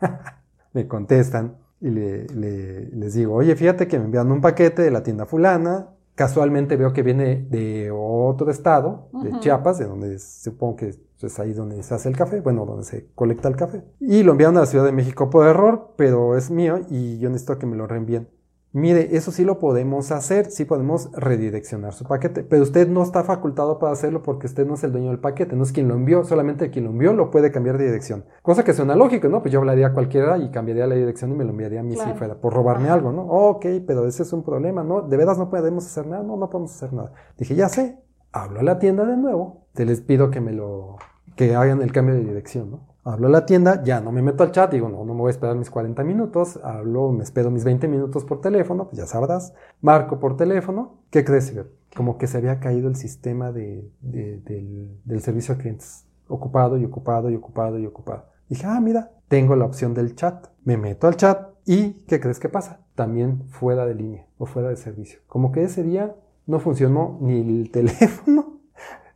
me 0.72 0.86
contestan 0.86 1.56
y 1.80 1.90
les 1.90 3.14
digo, 3.14 3.34
oye, 3.34 3.56
fíjate 3.56 3.88
que 3.88 3.98
me 3.98 4.04
envían 4.04 4.30
un 4.30 4.40
paquete 4.40 4.82
de 4.82 4.90
la 4.90 5.02
tienda 5.02 5.26
fulana. 5.26 5.88
Casualmente 6.14 6.76
veo 6.76 6.92
que 6.92 7.02
viene 7.02 7.46
de 7.50 7.90
otro 7.92 8.50
estado, 8.50 9.08
de 9.22 9.38
Chiapas, 9.40 9.78
de 9.78 9.86
donde 9.86 10.18
supongo 10.18 10.76
que 10.76 10.94
es 11.26 11.40
ahí 11.40 11.52
donde 11.52 11.82
se 11.82 11.94
hace 11.94 12.08
el 12.08 12.16
café, 12.16 12.40
bueno, 12.40 12.66
donde 12.66 12.84
se 12.84 13.08
colecta 13.14 13.48
el 13.48 13.56
café. 13.56 13.82
Y 14.00 14.22
lo 14.22 14.32
enviaron 14.32 14.56
a 14.58 14.60
la 14.60 14.66
Ciudad 14.66 14.84
de 14.84 14.92
México 14.92 15.30
por 15.30 15.46
error, 15.46 15.94
pero 15.96 16.36
es 16.36 16.50
mío 16.50 16.80
y 16.88 17.18
yo 17.18 17.30
necesito 17.30 17.58
que 17.58 17.66
me 17.66 17.76
lo 17.76 17.86
reenvíen. 17.86 18.28
Mire, 18.74 19.14
eso 19.16 19.32
sí 19.32 19.44
lo 19.44 19.58
podemos 19.58 20.10
hacer, 20.12 20.50
sí 20.50 20.64
podemos 20.64 21.10
redireccionar 21.12 21.92
su 21.92 22.04
paquete, 22.04 22.42
pero 22.42 22.62
usted 22.62 22.88
no 22.88 23.02
está 23.02 23.22
facultado 23.22 23.78
para 23.78 23.92
hacerlo 23.92 24.22
porque 24.22 24.46
usted 24.46 24.66
no 24.66 24.74
es 24.74 24.84
el 24.84 24.92
dueño 24.92 25.10
del 25.10 25.18
paquete, 25.18 25.54
no 25.54 25.62
es 25.62 25.72
quien 25.72 25.88
lo 25.88 25.94
envió, 25.94 26.24
solamente 26.24 26.70
quien 26.70 26.86
lo 26.86 26.90
envió 26.90 27.12
lo 27.12 27.30
puede 27.30 27.52
cambiar 27.52 27.76
de 27.76 27.84
dirección. 27.84 28.24
Cosa 28.40 28.64
que 28.64 28.72
suena 28.72 28.96
lógico, 28.96 29.28
¿no? 29.28 29.42
Pues 29.42 29.52
yo 29.52 29.58
hablaría 29.58 29.88
a 29.88 29.92
cualquiera 29.92 30.38
y 30.38 30.50
cambiaría 30.50 30.86
la 30.86 30.94
dirección 30.94 31.32
y 31.32 31.34
me 31.34 31.44
lo 31.44 31.50
enviaría 31.50 31.80
a 31.80 31.82
mí 31.82 31.96
si 31.96 32.12
fuera 32.14 32.34
por 32.36 32.54
robarme 32.54 32.88
algo, 32.88 33.12
¿no? 33.12 33.22
ok, 33.26 33.66
pero 33.86 34.06
ese 34.06 34.22
es 34.22 34.32
un 34.32 34.42
problema, 34.42 34.82
¿no? 34.82 35.02
¿De 35.02 35.18
veras 35.18 35.36
no 35.36 35.50
podemos 35.50 35.84
hacer 35.84 36.06
nada? 36.06 36.22
No, 36.22 36.38
no 36.38 36.48
podemos 36.48 36.74
hacer 36.74 36.94
nada. 36.94 37.12
Dije, 37.36 37.54
ya 37.54 37.68
sé, 37.68 37.98
hablo 38.32 38.60
a 38.60 38.62
la 38.62 38.78
tienda 38.78 39.04
de 39.04 39.18
nuevo, 39.18 39.66
te 39.74 39.84
les 39.84 40.00
pido 40.00 40.30
que 40.30 40.40
me 40.40 40.52
lo, 40.52 40.96
que 41.36 41.54
hagan 41.54 41.82
el 41.82 41.92
cambio 41.92 42.14
de 42.14 42.24
dirección, 42.24 42.70
¿no? 42.70 42.91
Hablo 43.04 43.26
a 43.26 43.30
la 43.30 43.46
tienda, 43.46 43.82
ya 43.82 44.00
no 44.00 44.12
me 44.12 44.22
meto 44.22 44.44
al 44.44 44.52
chat, 44.52 44.70
digo, 44.70 44.88
no, 44.88 45.04
no 45.04 45.12
me 45.12 45.20
voy 45.22 45.28
a 45.28 45.32
esperar 45.32 45.56
mis 45.56 45.70
40 45.70 46.04
minutos, 46.04 46.60
hablo, 46.62 47.10
me 47.10 47.24
espero 47.24 47.50
mis 47.50 47.64
20 47.64 47.88
minutos 47.88 48.24
por 48.24 48.40
teléfono, 48.40 48.84
pues 48.84 48.98
ya 48.98 49.06
sabrás, 49.06 49.54
marco 49.80 50.20
por 50.20 50.36
teléfono, 50.36 51.00
¿qué 51.10 51.24
crees? 51.24 51.52
Como 51.96 52.16
que 52.16 52.28
se 52.28 52.38
había 52.38 52.60
caído 52.60 52.88
el 52.88 52.94
sistema 52.94 53.50
de, 53.50 53.90
del, 54.00 55.00
del, 55.04 55.20
servicio 55.20 55.54
a 55.54 55.58
clientes, 55.58 56.06
ocupado 56.28 56.78
y 56.78 56.84
ocupado 56.84 57.28
y 57.28 57.34
ocupado 57.34 57.76
y 57.76 57.86
ocupado. 57.86 58.26
Dije, 58.48 58.66
ah, 58.68 58.80
mira, 58.80 59.10
tengo 59.26 59.56
la 59.56 59.64
opción 59.64 59.94
del 59.94 60.14
chat, 60.14 60.46
me 60.64 60.76
meto 60.76 61.08
al 61.08 61.16
chat 61.16 61.48
y 61.66 62.04
¿qué 62.06 62.20
crees 62.20 62.38
que 62.38 62.48
pasa? 62.48 62.82
También 62.94 63.48
fuera 63.48 63.84
de 63.84 63.96
línea 63.96 64.26
o 64.38 64.46
fuera 64.46 64.68
de 64.68 64.76
servicio. 64.76 65.18
Como 65.26 65.50
que 65.50 65.64
ese 65.64 65.82
día 65.82 66.14
no 66.46 66.60
funcionó 66.60 67.18
ni 67.20 67.40
el 67.40 67.70
teléfono 67.72 68.60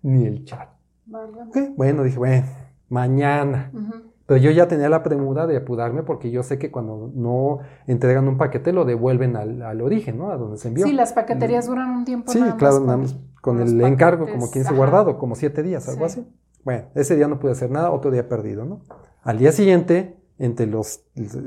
ni 0.02 0.26
el 0.26 0.44
chat. 0.44 0.70
Bueno, 1.76 2.02
dije, 2.02 2.18
bueno 2.18 2.65
mañana. 2.88 3.72
Pero 4.26 4.40
yo 4.40 4.50
ya 4.50 4.66
tenía 4.66 4.88
la 4.88 5.02
premura 5.02 5.46
de 5.46 5.56
apurarme 5.56 6.02
porque 6.02 6.30
yo 6.30 6.42
sé 6.42 6.58
que 6.58 6.72
cuando 6.72 7.12
no 7.14 7.60
entregan 7.86 8.26
un 8.26 8.36
paquete 8.36 8.72
lo 8.72 8.84
devuelven 8.84 9.36
al, 9.36 9.80
origen, 9.80 10.18
¿no? 10.18 10.30
A 10.30 10.36
donde 10.36 10.58
se 10.58 10.68
envió. 10.68 10.84
Sí, 10.84 10.92
las 10.92 11.12
paqueterías 11.12 11.66
duran 11.66 11.90
un 11.90 12.04
tiempo. 12.04 12.32
Sí, 12.32 12.40
claro, 12.58 12.80
nada 12.80 12.96
más 12.96 13.16
con, 13.40 13.60
el 13.60 13.80
encargo, 13.82 14.26
como 14.28 14.50
15 14.50 14.74
guardado, 14.74 15.18
como 15.18 15.36
7 15.36 15.62
días, 15.62 15.88
algo 15.88 16.04
así. 16.04 16.26
Bueno, 16.64 16.86
ese 16.96 17.14
día 17.14 17.28
no 17.28 17.38
pude 17.38 17.52
hacer 17.52 17.70
nada, 17.70 17.92
otro 17.92 18.10
día 18.10 18.28
perdido, 18.28 18.64
¿no? 18.64 18.80
Al 19.22 19.38
día 19.38 19.52
siguiente 19.52 20.15
entre 20.38 20.66
los 20.66 21.00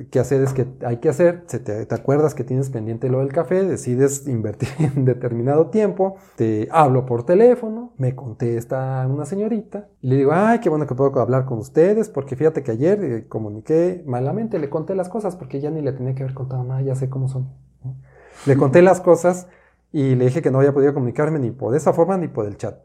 quehaceres 0.10 0.54
que 0.54 0.68
hay 0.84 0.98
que 0.98 1.10
hacer, 1.10 1.44
se 1.46 1.60
te, 1.60 1.94
acuerdas 1.94 2.34
que 2.34 2.44
tienes 2.44 2.70
pendiente 2.70 3.10
lo 3.10 3.20
del 3.20 3.32
café, 3.32 3.64
decides 3.64 4.28
invertir 4.28 4.70
en 4.80 5.06
determinado 5.06 5.68
tiempo, 5.68 6.16
te 6.36 6.68
hablo 6.72 7.06
por 7.06 7.24
teléfono, 7.24 7.94
me 7.98 8.16
contesta 8.16 9.06
una 9.08 9.26
señorita 9.26 9.88
y 10.02 10.10
le 10.10 10.16
digo, 10.18 10.32
ay, 10.34 10.60
qué 10.60 10.70
bueno 10.70 10.88
que 10.88 10.96
puedo 10.96 11.20
hablar 11.20 11.46
con 11.46 11.60
ustedes, 11.60 12.10
porque 12.10 12.36
fíjate 12.36 12.64
que 12.64 12.72
ayer 12.72 13.04
eh, 13.04 13.28
comuniqué 13.28 14.04
malamente, 14.08 14.58
le 14.58 14.70
conté 14.70 14.96
las 14.96 15.10
cosas 15.10 15.36
porque 15.36 15.60
ya 15.60 15.70
ni 15.70 15.82
le 15.82 15.92
tenía 15.92 16.16
que 16.16 16.24
haber 16.24 16.36
contado 16.36 16.64
nada, 16.64 16.82
ya 16.82 16.96
sé 16.96 17.10
cómo 17.10 17.28
son. 17.28 17.48
Le 18.46 18.58
conté 18.58 18.82
las 18.82 19.02
cosas 19.02 19.48
y 19.92 20.16
le 20.16 20.26
dije 20.26 20.42
que 20.42 20.50
no 20.50 20.60
había 20.60 20.74
podido 20.74 20.94
comunicarme 20.94 21.40
ni 21.40 21.52
por 21.52 21.76
esa 21.76 21.94
forma 21.94 22.18
ni 22.18 22.28
por 22.28 22.46
el 22.46 22.58
chat. 22.58 22.78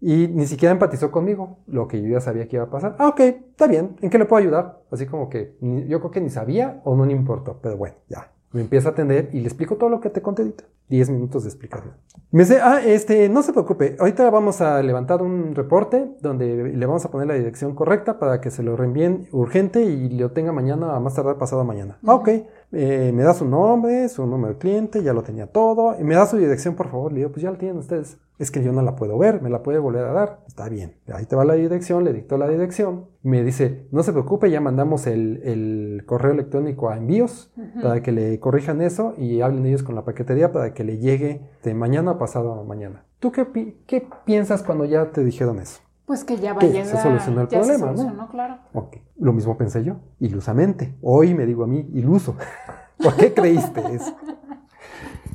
Y 0.00 0.28
ni 0.28 0.46
siquiera 0.46 0.72
empatizó 0.72 1.10
conmigo, 1.10 1.58
lo 1.66 1.88
que 1.88 2.00
yo 2.02 2.08
ya 2.08 2.20
sabía 2.20 2.46
que 2.48 2.56
iba 2.56 2.64
a 2.64 2.70
pasar. 2.70 2.96
Ah, 2.98 3.08
ok, 3.08 3.20
está 3.20 3.66
bien, 3.66 3.96
¿en 4.00 4.10
qué 4.10 4.18
le 4.18 4.26
puedo 4.26 4.42
ayudar? 4.42 4.80
Así 4.90 5.06
como 5.06 5.28
que 5.28 5.56
yo 5.60 6.00
creo 6.00 6.10
que 6.10 6.20
ni 6.20 6.30
sabía 6.30 6.80
o 6.84 6.94
no 6.94 7.06
le 7.06 7.12
importó, 7.12 7.58
pero 7.62 7.76
bueno, 7.76 7.96
ya. 8.08 8.30
Me 8.52 8.62
empieza 8.62 8.88
a 8.88 8.92
atender 8.92 9.28
y 9.32 9.40
le 9.40 9.48
explico 9.48 9.76
todo 9.76 9.90
lo 9.90 10.00
que 10.00 10.08
te 10.08 10.22
conté 10.22 10.42
ahorita. 10.42 10.64
Diez 10.88 11.10
minutos 11.10 11.42
de 11.42 11.50
explicación. 11.50 11.94
Me 12.30 12.44
dice, 12.44 12.60
ah, 12.62 12.80
este, 12.82 13.28
no 13.28 13.42
se 13.42 13.52
preocupe, 13.52 13.96
ahorita 13.98 14.30
vamos 14.30 14.60
a 14.60 14.82
levantar 14.82 15.20
un 15.20 15.54
reporte 15.54 16.12
donde 16.20 16.72
le 16.72 16.86
vamos 16.86 17.04
a 17.04 17.10
poner 17.10 17.26
la 17.26 17.34
dirección 17.34 17.74
correcta 17.74 18.18
para 18.18 18.40
que 18.40 18.50
se 18.50 18.62
lo 18.62 18.76
reenvíen 18.76 19.28
urgente 19.32 19.82
y 19.82 20.08
lo 20.10 20.30
tenga 20.30 20.52
mañana, 20.52 20.94
a 20.94 21.00
más 21.00 21.14
tardar 21.14 21.38
pasado 21.38 21.64
mañana. 21.64 21.98
Ah, 22.06 22.14
ok, 22.14 22.28
eh, 22.72 23.12
me 23.12 23.24
da 23.24 23.34
su 23.34 23.44
nombre, 23.44 24.08
su 24.08 24.26
número 24.26 24.54
de 24.54 24.58
cliente, 24.58 25.02
ya 25.02 25.12
lo 25.12 25.22
tenía 25.22 25.46
todo. 25.46 25.96
Y 25.98 26.04
me 26.04 26.14
da 26.14 26.26
su 26.26 26.36
dirección, 26.36 26.76
por 26.76 26.88
favor. 26.88 27.12
Le 27.12 27.18
digo, 27.18 27.30
pues 27.30 27.42
ya 27.42 27.50
lo 27.50 27.58
tienen 27.58 27.78
ustedes. 27.78 28.16
Es 28.38 28.50
que 28.50 28.62
yo 28.62 28.70
no 28.72 28.82
la 28.82 28.96
puedo 28.96 29.16
ver, 29.16 29.40
me 29.40 29.48
la 29.48 29.62
puede 29.62 29.78
volver 29.78 30.04
a 30.04 30.12
dar. 30.12 30.40
Está 30.46 30.68
bien, 30.68 30.96
ahí 31.12 31.24
te 31.24 31.36
va 31.36 31.44
la 31.46 31.54
dirección, 31.54 32.04
le 32.04 32.12
dictó 32.12 32.36
la 32.36 32.48
dirección. 32.48 33.06
Me 33.22 33.42
dice, 33.42 33.86
no 33.92 34.02
se 34.02 34.12
preocupe, 34.12 34.50
ya 34.50 34.60
mandamos 34.60 35.06
el, 35.06 35.40
el 35.44 36.02
correo 36.06 36.32
electrónico 36.32 36.90
a 36.90 36.96
envíos 36.98 37.50
para 37.82 38.02
que 38.02 38.12
le 38.12 38.38
corrijan 38.38 38.82
eso 38.82 39.14
y 39.16 39.40
hablen 39.40 39.64
ellos 39.64 39.82
con 39.82 39.94
la 39.94 40.04
paquetería 40.04 40.52
para 40.52 40.74
que 40.74 40.84
le 40.84 40.98
llegue 40.98 41.40
de 41.64 41.72
mañana 41.74 42.12
o 42.12 42.18
pasado 42.18 42.62
mañana. 42.64 43.04
¿Tú 43.20 43.32
qué, 43.32 43.46
pi- 43.46 43.78
qué 43.86 44.06
piensas 44.26 44.62
cuando 44.62 44.84
ya 44.84 45.10
te 45.12 45.24
dijeron 45.24 45.58
eso? 45.58 45.80
Pues 46.04 46.22
que 46.22 46.36
ya 46.36 46.52
va 46.52 46.60
Que 46.60 46.66
a 46.66 46.70
se 46.70 46.82
llegar. 46.84 47.02
solucionó 47.02 47.40
el 47.40 47.48
ya 47.48 47.58
problema, 47.58 47.86
se 47.86 47.90
¿no? 47.92 47.96
solucionó, 47.96 48.28
claro. 48.30 48.58
Ok, 48.74 48.96
lo 49.18 49.32
mismo 49.32 49.56
pensé 49.56 49.82
yo, 49.82 49.96
ilusamente. 50.20 50.94
Hoy 51.00 51.34
me 51.34 51.46
digo 51.46 51.64
a 51.64 51.66
mí, 51.66 51.88
iluso. 51.94 52.36
¿Por 53.02 53.16
qué 53.16 53.32
creíste 53.34 53.80
eso? 53.94 54.14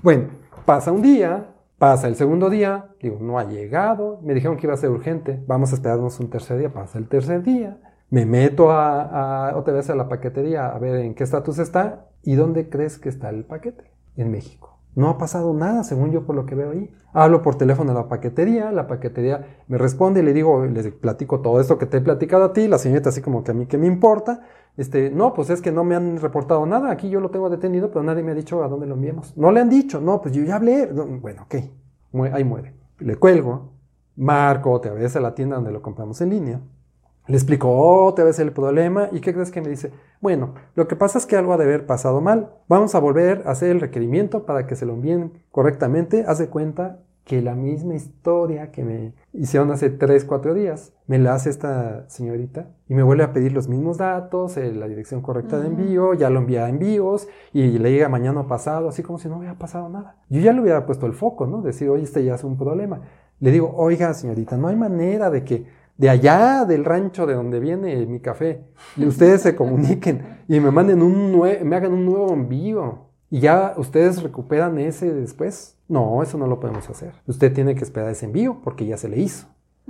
Bueno, 0.02 0.30
pasa 0.66 0.92
un 0.92 1.02
día, 1.02 1.48
pasa 1.82 2.08
el 2.08 2.16
segundo 2.16 2.52
día, 2.52 2.92
digo, 3.02 3.18
no 3.20 3.40
ha 3.40 3.44
llegado, 3.44 4.20
me 4.22 4.36
dijeron 4.36 4.56
que 4.56 4.68
iba 4.68 4.76
a 4.76 4.78
ser 4.78 4.92
urgente, 4.92 5.44
vamos 5.48 5.72
a 5.72 5.76
esperarnos 5.78 6.20
un 6.20 6.30
tercer 6.30 6.60
día, 6.60 6.72
pasa 6.72 7.00
el 7.00 7.08
tercer 7.08 7.42
día, 7.42 7.80
me 8.12 8.24
meto 8.28 8.70
a, 8.70 9.54
otra 9.56 9.74
vez 9.74 9.90
a 9.90 9.96
la 9.96 10.08
paquetería 10.08 10.68
a 10.68 10.78
ver 10.78 10.98
en 10.98 11.16
qué 11.16 11.24
estatus 11.24 11.58
está 11.58 12.06
y 12.22 12.36
dónde 12.36 12.70
crees 12.70 13.00
que 13.00 13.10
está 13.10 13.32
el 13.32 13.46
paquete, 13.46 13.92
en 14.16 14.30
México. 14.30 14.78
No 14.96 15.10
ha 15.10 15.18
pasado 15.18 15.54
nada, 15.54 15.84
según 15.84 16.12
yo, 16.12 16.26
por 16.26 16.36
lo 16.36 16.46
que 16.46 16.56
veo 16.56 16.72
ahí. 16.72 16.90
Hablo 17.14 17.42
por 17.42 17.56
teléfono 17.56 17.92
a 17.92 17.96
la 17.96 18.08
paquetería, 18.08 18.72
la 18.72 18.88
paquetería 18.88 19.64
me 19.68 19.78
responde 19.78 20.22
y 20.22 20.24
le 20.24 20.34
digo, 20.34 20.66
les 20.66 20.92
platico 20.92 21.40
todo 21.40 21.60
esto 21.62 21.78
que 21.78 21.86
te 21.86 21.98
he 21.98 22.02
platicado 22.02 22.44
a 22.44 22.54
ti, 22.54 22.68
la 22.68 22.78
señorita 22.78 23.10
así 23.10 23.22
como 23.22 23.44
que 23.44 23.52
a 23.52 23.54
mí 23.54 23.66
que 23.66 23.78
me 23.78 23.88
importa. 23.88 24.42
Este, 24.78 25.10
no, 25.10 25.34
pues 25.34 25.50
es 25.50 25.62
que 25.62 25.72
no 25.72 25.84
me 25.84 25.96
han 25.96 26.18
reportado 26.20 26.66
nada, 26.66 26.92
aquí 26.92 27.10
yo 27.10 27.20
lo 27.20 27.30
tengo 27.30 27.50
detenido, 27.50 27.90
pero 27.90 28.04
nadie 28.04 28.24
me 28.24 28.32
ha 28.32 28.36
dicho 28.36 28.64
a 28.64 28.68
dónde 28.68 28.88
lo 28.88 28.96
enviamos. 28.96 29.36
No 29.38 29.52
le 29.52 29.60
han 29.60 29.70
dicho, 29.70 30.02
no, 30.02 30.22
pues 30.22 30.34
yo 30.34 30.44
ya 30.44 30.56
hablé. 30.56 30.90
No, 30.94 31.06
Bueno, 31.06 31.44
ok, 31.44 31.56
ahí 32.34 32.44
muere. 32.44 32.76
Le 33.00 33.16
cuelgo, 33.16 33.74
marco 34.16 34.72
otra 34.72 34.94
vez 34.94 35.16
a 35.16 35.20
la 35.20 35.36
tienda 35.36 35.56
donde 35.56 35.72
lo 35.72 35.82
compramos 35.82 36.22
en 36.22 36.30
línea. 36.30 36.62
Le 37.28 37.36
explico 37.36 37.70
otra 37.70 38.26
vez 38.26 38.40
el 38.40 38.52
problema 38.52 39.10
y 39.12 39.22
¿qué 39.22 39.34
crees 39.34 39.52
que 39.52 39.62
me 39.62 39.70
dice? 39.70 39.92
Bueno, 40.22 40.56
lo 40.76 40.88
que 40.88 40.96
pasa 40.96 41.18
es 41.18 41.26
que 41.26 41.38
algo 41.38 41.54
ha 41.54 41.58
de 41.58 41.66
haber 41.66 41.86
pasado 41.86 42.20
mal. 42.20 42.52
Vamos 42.68 42.96
a 42.96 43.00
volver 43.00 43.44
a 43.46 43.52
hacer 43.52 43.70
el 43.70 43.80
requerimiento 43.80 44.46
para 44.46 44.66
que 44.66 44.76
se 44.76 44.86
lo 44.86 44.94
envíen 44.94 45.32
correctamente. 45.52 46.26
Haz 46.28 46.40
de 46.40 46.48
cuenta 46.48 47.00
que 47.24 47.42
la 47.42 47.56
misma 47.56 47.94
historia 47.94 48.72
que 48.72 48.84
me 48.84 49.14
hicieron 49.34 49.72
hace 49.72 49.90
3, 49.90 50.26
4 50.26 50.54
días, 50.54 50.94
me 51.06 51.20
la 51.20 51.36
hace 51.36 51.50
esta 51.50 52.10
señorita 52.10 52.70
y 52.90 52.96
me 52.96 53.04
vuelve 53.04 53.24
a 53.24 53.32
pedir 53.32 53.54
los 53.54 53.68
mismos 53.68 53.98
datos, 53.98 54.58
eh, 54.58 54.74
la 54.74 54.88
dirección 54.88 55.22
correcta 55.22 55.60
de 55.60 55.68
envío, 55.68 56.14
ya 56.14 56.30
lo 56.30 56.40
envía 56.40 56.66
a 56.66 56.70
envíos 56.70 57.28
y 57.54 57.78
le 57.78 57.92
llega 57.92 58.10
mañana 58.10 58.48
pasado, 58.48 58.90
así 58.90 59.04
como 59.04 59.20
si 59.20 59.30
no 59.30 59.38
hubiera 59.38 59.58
pasado 59.58 59.88
nada. 59.88 60.18
Yo 60.30 60.42
ya 60.42 60.52
le 60.52 60.62
hubiera 60.62 60.86
puesto 60.86 61.06
el 61.06 61.14
foco, 61.14 61.46
¿no? 61.46 61.62
Decir, 61.62 61.90
oye, 61.90 62.04
este 62.04 62.24
ya 62.24 62.36
es 62.36 62.44
un 62.44 62.58
problema. 62.58 63.02
Le 63.40 63.52
digo, 63.52 63.74
oiga, 63.76 64.14
señorita, 64.14 64.58
no 64.58 64.68
hay 64.68 64.76
manera 64.76 65.30
de 65.30 65.44
que 65.44 65.66
de 66.02 66.10
allá 66.10 66.66
del 66.66 66.84
rancho 66.84 67.28
de 67.28 67.36
donde 67.36 67.60
viene 67.60 68.08
mi 68.08 68.20
café, 68.20 68.66
y 68.98 69.06
ustedes 69.06 69.42
se 69.42 69.56
comuniquen 69.56 70.40
y 70.48 70.60
me 70.60 70.72
manden 70.72 71.04
un 71.04 71.40
me 71.64 71.76
hagan 71.76 71.94
un 71.94 72.08
nuevo 72.08 72.34
envío 72.34 73.10
y 73.30 73.42
ya 73.42 73.76
ustedes 73.78 74.24
recuperan 74.24 74.80
ese 74.80 75.14
después. 75.14 75.78
No, 75.88 76.24
eso 76.24 76.40
no 76.40 76.48
lo 76.48 76.60
podemos 76.60 76.90
hacer. 76.90 77.14
Usted 77.28 77.54
tiene 77.54 77.76
que 77.76 77.84
esperar 77.84 78.10
ese 78.10 78.26
envío 78.26 78.62
porque 78.64 78.88
ya 78.88 78.98
se 78.98 79.10
le 79.10 79.20
hizo. 79.20 79.46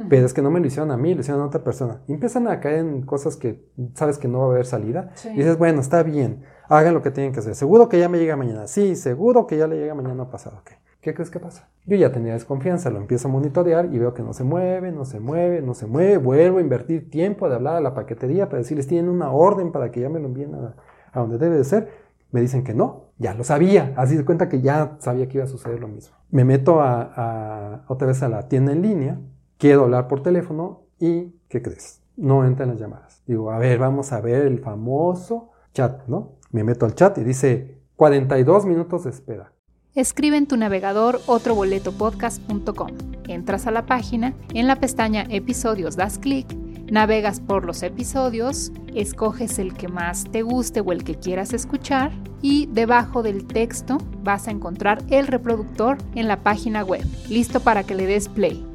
Pero 0.09 0.25
es 0.25 0.33
que 0.33 0.41
no 0.41 0.51
me 0.51 0.59
lo 0.59 0.67
hicieron 0.67 0.91
a 0.91 0.97
mí, 0.97 1.13
lo 1.13 1.21
hicieron 1.21 1.43
a 1.43 1.45
otra 1.45 1.63
persona. 1.63 2.01
Y 2.07 2.13
empiezan 2.13 2.47
a 2.47 2.59
caer 2.59 2.79
en 2.79 3.03
cosas 3.03 3.37
que 3.37 3.63
sabes 3.93 4.17
que 4.17 4.27
no 4.27 4.39
va 4.39 4.45
a 4.45 4.49
haber 4.49 4.65
salida. 4.65 5.11
Sí. 5.13 5.29
Y 5.29 5.37
dices, 5.37 5.57
bueno, 5.57 5.79
está 5.79 6.03
bien, 6.03 6.43
hagan 6.67 6.93
lo 6.93 7.01
que 7.01 7.11
tienen 7.11 7.31
que 7.31 7.39
hacer. 7.39 7.55
Seguro 7.55 7.87
que 7.87 7.99
ya 7.99 8.09
me 8.09 8.17
llega 8.17 8.35
mañana. 8.35 8.67
Sí, 8.67 8.95
seguro 8.95 9.47
que 9.47 9.57
ya 9.57 9.67
le 9.67 9.77
llega 9.77 9.95
mañana 9.95 10.29
pasado. 10.29 10.57
Ok. 10.59 10.71
¿Qué 11.01 11.13
crees 11.15 11.31
que 11.31 11.39
pasa? 11.39 11.67
Yo 11.87 11.97
ya 11.97 12.11
tenía 12.11 12.33
desconfianza, 12.33 12.91
lo 12.91 12.99
empiezo 12.99 13.27
a 13.27 13.31
monitorear 13.31 13.85
y 13.91 13.97
veo 13.97 14.13
que 14.13 14.21
no 14.21 14.33
se 14.33 14.43
mueve, 14.43 14.91
no 14.91 15.03
se 15.03 15.19
mueve, 15.19 15.61
no 15.63 15.73
se 15.73 15.87
mueve. 15.87 16.17
Vuelvo 16.17 16.59
a 16.59 16.61
invertir 16.61 17.09
tiempo 17.09 17.49
de 17.49 17.55
hablar 17.55 17.75
a 17.77 17.81
la 17.81 17.95
paquetería 17.95 18.47
para 18.49 18.59
decirles, 18.59 18.85
tienen 18.87 19.09
una 19.09 19.31
orden 19.31 19.71
para 19.71 19.89
que 19.91 19.99
ya 20.01 20.09
me 20.09 20.19
lo 20.19 20.27
envíen 20.27 20.53
a, 20.53 20.75
a 21.11 21.19
donde 21.19 21.39
debe 21.39 21.57
de 21.57 21.63
ser. 21.63 21.89
Me 22.31 22.39
dicen 22.39 22.63
que 22.63 22.75
no, 22.75 23.05
ya 23.17 23.33
lo 23.33 23.43
sabía. 23.43 23.93
Así 23.97 24.15
de 24.15 24.23
cuenta 24.23 24.47
que 24.47 24.61
ya 24.61 24.97
sabía 24.99 25.27
que 25.27 25.37
iba 25.39 25.43
a 25.45 25.47
suceder 25.47 25.79
lo 25.79 25.87
mismo. 25.87 26.15
Me 26.29 26.45
meto 26.45 26.81
a, 26.81 27.01
a- 27.15 27.85
otra 27.87 28.07
vez 28.07 28.21
a 28.21 28.29
la 28.29 28.47
tienda 28.47 28.71
en 28.71 28.83
línea, 28.83 29.19
quiero 29.57 29.83
hablar 29.85 30.07
por 30.07 30.21
teléfono 30.21 30.81
y 30.99 31.33
¿qué 31.49 31.63
crees? 31.63 32.03
No 32.15 32.45
entran 32.45 32.69
las 32.69 32.79
llamadas. 32.79 33.23
Digo, 33.25 33.49
a 33.51 33.57
ver, 33.57 33.79
vamos 33.79 34.11
a 34.13 34.21
ver 34.21 34.45
el 34.45 34.59
famoso 34.59 35.49
chat, 35.73 36.05
¿no? 36.07 36.33
Me 36.51 36.63
meto 36.63 36.85
al 36.85 36.93
chat 36.93 37.17
y 37.17 37.23
dice 37.23 37.79
42 37.95 38.65
minutos 38.67 39.05
de 39.05 39.09
espera. 39.09 39.50
Escribe 39.93 40.37
en 40.37 40.47
tu 40.47 40.55
navegador 40.55 41.19
otroboletopodcast.com. 41.27 42.91
Entras 43.27 43.67
a 43.67 43.71
la 43.71 43.85
página, 43.85 44.33
en 44.53 44.65
la 44.65 44.77
pestaña 44.77 45.25
Episodios 45.29 45.97
das 45.97 46.17
clic, 46.17 46.47
navegas 46.89 47.41
por 47.41 47.65
los 47.65 47.83
episodios, 47.83 48.71
escoges 48.95 49.59
el 49.59 49.73
que 49.73 49.89
más 49.89 50.31
te 50.31 50.43
guste 50.43 50.79
o 50.79 50.93
el 50.93 51.03
que 51.03 51.15
quieras 51.15 51.51
escuchar 51.51 52.13
y 52.41 52.67
debajo 52.67 53.21
del 53.21 53.45
texto 53.45 53.97
vas 54.23 54.47
a 54.47 54.51
encontrar 54.51 55.03
el 55.09 55.27
reproductor 55.27 55.97
en 56.15 56.29
la 56.29 56.41
página 56.41 56.85
web, 56.85 57.03
listo 57.27 57.59
para 57.59 57.83
que 57.83 57.95
le 57.95 58.05
des 58.05 58.29
play. 58.29 58.65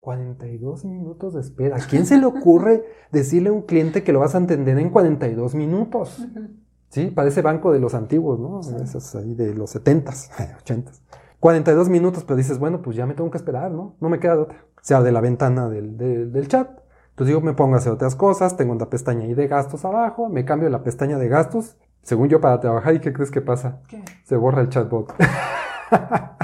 42 0.00 0.86
minutos 0.86 1.34
de 1.34 1.40
espera. 1.42 1.76
¿A 1.76 1.80
quién 1.80 2.06
se 2.06 2.16
le 2.16 2.24
ocurre 2.24 2.82
decirle 3.12 3.50
a 3.50 3.52
un 3.52 3.60
cliente 3.60 4.02
que 4.02 4.12
lo 4.14 4.20
vas 4.20 4.34
a 4.34 4.38
entender 4.38 4.78
en 4.78 4.88
42 4.88 5.54
minutos? 5.54 6.20
Ujú. 6.20 6.63
Sí, 6.94 7.06
parece 7.10 7.42
banco 7.42 7.72
de 7.72 7.80
los 7.80 7.92
antiguos, 7.94 8.38
¿no? 8.38 8.60
Esos 8.82 9.14
ahí 9.16 9.34
de 9.34 9.52
los 9.52 9.74
70s, 9.74 10.30
80s. 10.64 11.00
42 11.40 11.88
minutos, 11.88 12.22
pero 12.24 12.36
dices, 12.36 12.58
bueno, 12.58 12.80
pues 12.82 12.96
ya 12.96 13.04
me 13.04 13.14
tengo 13.14 13.30
que 13.30 13.36
esperar, 13.38 13.70
¿no? 13.72 13.96
No 14.00 14.08
me 14.08 14.20
queda 14.20 14.36
de 14.36 14.42
otra. 14.42 14.64
Se 14.80 14.94
abre 14.94 15.10
la 15.10 15.20
ventana 15.20 15.68
del, 15.68 15.96
del- 15.98 16.32
del 16.32 16.46
chat. 16.48 16.70
Entonces 17.10 17.34
yo 17.34 17.40
me 17.40 17.52
pongo 17.52 17.74
a 17.74 17.78
hacer 17.78 17.92
otras 17.92 18.14
cosas, 18.14 18.56
tengo 18.56 18.72
una 18.72 18.88
pestaña 18.90 19.24
ahí 19.24 19.34
de 19.34 19.46
gastos 19.48 19.84
abajo, 19.84 20.28
me 20.28 20.44
cambio 20.44 20.68
la 20.70 20.82
pestaña 20.82 21.18
de 21.18 21.28
gastos, 21.28 21.76
según 22.02 22.28
yo 22.28 22.40
para 22.40 22.60
trabajar, 22.60 22.94
¿y 22.94 23.00
qué 23.00 23.12
crees 23.12 23.30
que 23.30 23.40
pasa? 23.40 23.80
¿Qué? 23.88 24.02
Se 24.24 24.36
borra 24.36 24.60
el 24.62 24.68
chatbot. 24.68 25.12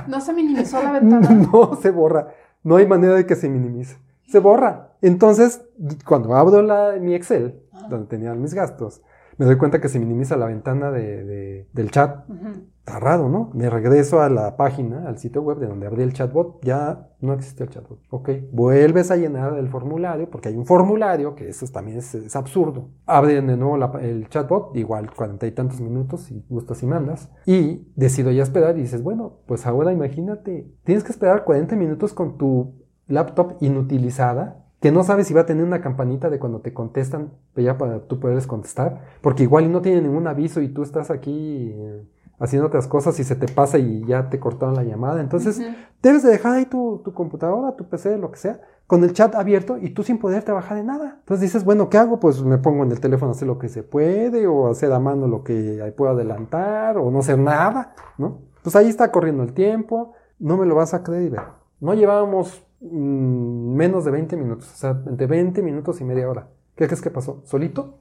No 0.06 0.20
se 0.20 0.32
minimizó 0.32 0.82
la 0.82 0.92
ventana. 1.00 1.28
No 1.30 1.74
se 1.76 1.90
borra. 1.90 2.28
No 2.62 2.76
hay 2.76 2.86
manera 2.86 3.14
de 3.14 3.26
que 3.26 3.36
se 3.36 3.48
minimice. 3.48 3.98
Se 4.28 4.38
borra. 4.38 4.92
Entonces, 5.02 5.62
cuando 6.06 6.34
abro 6.34 6.62
la, 6.62 6.92
mi 7.00 7.14
Excel, 7.14 7.60
Ajá. 7.72 7.88
donde 7.88 8.06
tenía 8.06 8.34
mis 8.34 8.54
gastos, 8.54 9.02
me 9.40 9.46
doy 9.46 9.56
cuenta 9.56 9.80
que 9.80 9.88
se 9.88 9.98
minimiza 9.98 10.36
la 10.36 10.44
ventana 10.44 10.90
de- 10.90 11.24
de- 11.24 11.68
del 11.72 11.90
chat. 11.90 12.28
Ujú. 12.28 12.48
Está 12.80 12.98
raro, 13.00 13.28
¿no? 13.30 13.50
Me 13.54 13.70
regreso 13.70 14.20
a 14.20 14.28
la 14.28 14.56
página, 14.58 15.06
al 15.08 15.16
sitio 15.16 15.40
web 15.42 15.58
de 15.58 15.66
donde 15.66 15.86
abrí 15.86 16.02
el 16.02 16.12
chatbot. 16.12 16.62
Ya 16.62 17.08
no 17.20 17.32
existe 17.32 17.64
el 17.64 17.70
chatbot. 17.70 18.00
Ok. 18.10 18.28
Vuelves 18.52 19.10
a 19.10 19.16
llenar 19.16 19.56
el 19.56 19.68
formulario, 19.68 20.28
porque 20.28 20.48
hay 20.50 20.56
un 20.56 20.66
formulario, 20.66 21.34
que 21.34 21.48
eso 21.48 21.66
también 21.72 21.98
es, 21.98 22.14
es 22.14 22.36
absurdo. 22.36 22.88
Abren 23.06 23.46
de 23.46 23.56
nuevo 23.56 23.78
la- 23.78 23.92
el 24.02 24.28
chatbot, 24.28 24.76
igual 24.76 25.10
cuarenta 25.14 25.46
y 25.46 25.52
tantos 25.52 25.80
minutos, 25.80 26.22
si 26.22 26.44
gustas 26.50 26.82
y 26.82 26.86
mandas. 26.86 27.30
Y 27.46 27.88
decido 27.96 28.30
ya 28.32 28.42
esperar 28.42 28.76
y 28.76 28.82
dices, 28.82 29.02
bueno, 29.02 29.38
pues 29.46 29.66
ahora 29.66 29.90
imagínate, 29.92 30.70
tienes 30.84 31.02
que 31.02 31.12
esperar 31.12 31.44
40 31.44 31.76
minutos 31.76 32.12
con 32.12 32.36
tu 32.36 32.74
laptop 33.06 33.54
inutilizada, 33.60 34.64
que 34.80 34.90
no 34.90 35.04
sabes 35.04 35.26
si 35.26 35.34
va 35.34 35.42
a 35.42 35.46
tener 35.46 35.64
una 35.64 35.82
campanita 35.82 36.30
de 36.30 36.38
cuando 36.38 36.60
te 36.60 36.72
contestan, 36.72 37.32
pues 37.54 37.66
ya 37.66 37.76
para 37.76 38.00
tú 38.06 38.18
poderles 38.18 38.46
contestar, 38.46 39.02
porque 39.20 39.42
igual 39.42 39.64
y 39.64 39.68
no 39.68 39.82
tiene 39.82 40.00
ningún 40.00 40.26
aviso 40.26 40.62
y 40.62 40.68
tú 40.68 40.82
estás 40.82 41.10
aquí 41.10 41.72
eh, 41.74 42.02
haciendo 42.38 42.66
otras 42.66 42.86
cosas 42.86 43.20
y 43.20 43.24
se 43.24 43.36
te 43.36 43.46
pasa 43.46 43.78
y 43.78 44.04
ya 44.06 44.30
te 44.30 44.40
cortaron 44.40 44.74
la 44.74 44.82
llamada. 44.82 45.20
Entonces, 45.20 45.60
debes 46.02 46.22
de 46.22 46.30
dejar 46.30 46.54
ahí 46.54 46.64
tu, 46.64 47.02
tu 47.04 47.12
computadora, 47.12 47.76
tu 47.76 47.88
PC, 47.88 48.16
lo 48.16 48.30
que 48.30 48.38
sea, 48.38 48.60
con 48.86 49.04
el 49.04 49.12
chat 49.12 49.34
abierto 49.34 49.76
y 49.76 49.90
tú 49.90 50.02
sin 50.02 50.18
poder 50.18 50.42
trabajar 50.42 50.78
en 50.78 50.86
nada. 50.86 51.18
Entonces 51.20 51.42
dices, 51.42 51.64
bueno, 51.64 51.90
¿qué 51.90 51.98
hago? 51.98 52.18
Pues 52.18 52.42
me 52.42 52.56
pongo 52.56 52.82
en 52.82 52.90
el 52.90 53.00
teléfono 53.00 53.32
a 53.32 53.34
hacer 53.34 53.46
lo 53.46 53.58
que 53.58 53.68
se 53.68 53.82
puede 53.82 54.46
o 54.46 54.68
hacer 54.68 54.90
a 54.92 54.98
mano 54.98 55.28
lo 55.28 55.44
que 55.44 55.92
puedo 55.96 56.12
adelantar 56.12 56.96
o 56.96 57.10
no 57.10 57.18
hacer 57.18 57.38
nada, 57.38 57.94
¿no? 58.16 58.38
Pues 58.62 58.74
ahí 58.76 58.88
está 58.88 59.12
corriendo 59.12 59.42
el 59.42 59.52
tiempo, 59.52 60.14
no 60.38 60.56
me 60.56 60.66
lo 60.66 60.74
vas 60.74 60.94
a 60.94 61.02
creer. 61.02 61.36
No 61.80 61.94
llevábamos 61.94 62.66
mm, 62.80 63.74
menos 63.74 64.04
de 64.04 64.10
20 64.10 64.36
minutos, 64.36 64.72
o 64.72 64.76
sea, 64.76 65.02
entre 65.06 65.26
20 65.26 65.62
minutos 65.62 66.00
y 66.00 66.04
media 66.04 66.28
hora. 66.28 66.48
¿Qué 66.74 66.86
crees 66.86 67.00
que 67.02 67.10
pasó? 67.10 67.42
Solito 67.44 67.98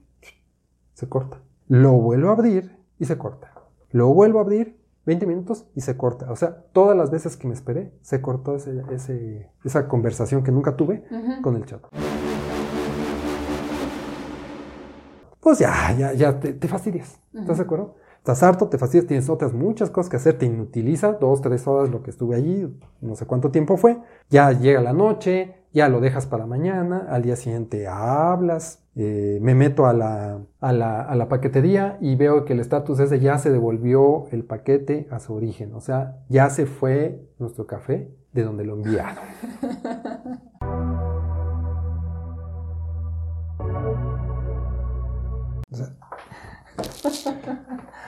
se 0.94 1.08
corta. 1.08 1.38
Lo 1.68 1.92
vuelvo 1.92 2.30
a 2.30 2.32
abrir 2.32 2.76
y 2.98 3.04
se 3.04 3.16
corta. 3.18 3.52
Lo 3.90 4.08
vuelvo 4.14 4.38
a 4.38 4.42
abrir 4.42 4.78
20 5.06 5.26
minutos 5.26 5.66
y 5.74 5.80
se 5.80 5.96
corta. 5.96 6.30
O 6.30 6.36
sea, 6.36 6.64
todas 6.72 6.96
las 6.96 7.10
veces 7.10 7.36
que 7.36 7.46
me 7.48 7.54
esperé, 7.54 7.92
se 8.02 8.20
cortó 8.20 8.54
ese, 8.56 8.82
ese- 8.90 9.50
esa 9.64 9.88
conversación 9.88 10.42
que 10.42 10.52
nunca 10.52 10.76
tuve 10.76 11.04
con 11.42 11.56
el 11.56 11.64
chat. 11.64 11.82
Pues 15.40 15.58
ya, 15.58 15.92
ya, 15.96 16.12
ya 16.12 16.38
te, 16.38 16.52
te 16.52 16.68
fastidias. 16.68 17.18
¿Estás 17.34 17.56
de 17.58 17.64
acuerdo? 17.64 17.96
Estás 18.20 18.42
harto, 18.42 18.68
te 18.68 18.76
fastidias, 18.76 19.06
tienes 19.06 19.30
otras 19.30 19.54
muchas 19.54 19.88
cosas 19.88 20.10
que 20.10 20.16
hacer, 20.16 20.36
te 20.36 20.44
inutiliza 20.44 21.12
dos, 21.14 21.40
tres 21.40 21.66
horas 21.66 21.88
lo 21.88 22.02
que 22.02 22.10
estuve 22.10 22.36
allí, 22.36 22.68
no 23.00 23.16
sé 23.16 23.24
cuánto 23.24 23.50
tiempo 23.50 23.78
fue. 23.78 23.96
Ya 24.28 24.52
llega 24.52 24.82
la 24.82 24.92
noche, 24.92 25.54
ya 25.72 25.88
lo 25.88 26.00
dejas 26.00 26.26
para 26.26 26.44
mañana, 26.44 27.06
al 27.08 27.22
día 27.22 27.34
siguiente 27.34 27.88
hablas, 27.88 28.84
eh, 28.94 29.38
me 29.40 29.54
meto 29.54 29.86
a 29.86 29.94
la, 29.94 30.42
a, 30.60 30.72
la, 30.74 31.00
a 31.00 31.14
la, 31.14 31.28
paquetería 31.30 31.96
y 32.02 32.14
veo 32.16 32.44
que 32.44 32.52
el 32.52 32.60
estatus 32.60 33.00
es 33.00 33.08
de 33.08 33.20
ya 33.20 33.38
se 33.38 33.50
devolvió 33.50 34.26
el 34.32 34.44
paquete 34.44 35.08
a 35.10 35.18
su 35.18 35.32
origen, 35.32 35.74
o 35.74 35.80
sea, 35.80 36.18
ya 36.28 36.50
se 36.50 36.66
fue 36.66 37.26
nuestro 37.38 37.66
café 37.66 38.14
de 38.34 38.42
donde 38.42 38.64
lo 38.64 38.74
enviaron. 38.74 39.24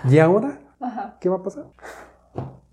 ¿Y 0.09 0.19
ahora? 0.19 0.59
¿Qué 1.21 1.29
va 1.29 1.37
a 1.37 1.43
pasar? 1.43 1.67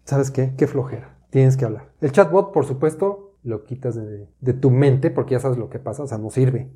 ¿Sabes 0.04 0.32
qué? 0.32 0.54
Qué 0.58 0.68
flojera. 0.68 1.16
Tienes 1.30 1.58
que 1.58 1.66
hablar. 1.66 1.90
El 2.02 2.12
chatbot, 2.12 2.52
por 2.52 2.66
supuesto, 2.66 3.30
lo 3.44 3.64
quitas 3.64 3.96
de, 3.96 4.54
tu 4.54 4.70
mente 4.70 5.12
porque 5.12 5.34
ya 5.34 5.40
sabes 5.40 5.58
lo 5.58 5.70
que 5.70 5.80
pasa, 5.80 6.04
o 6.04 6.08
sea, 6.08 6.18
no 6.18 6.30
sirve. 6.30 6.72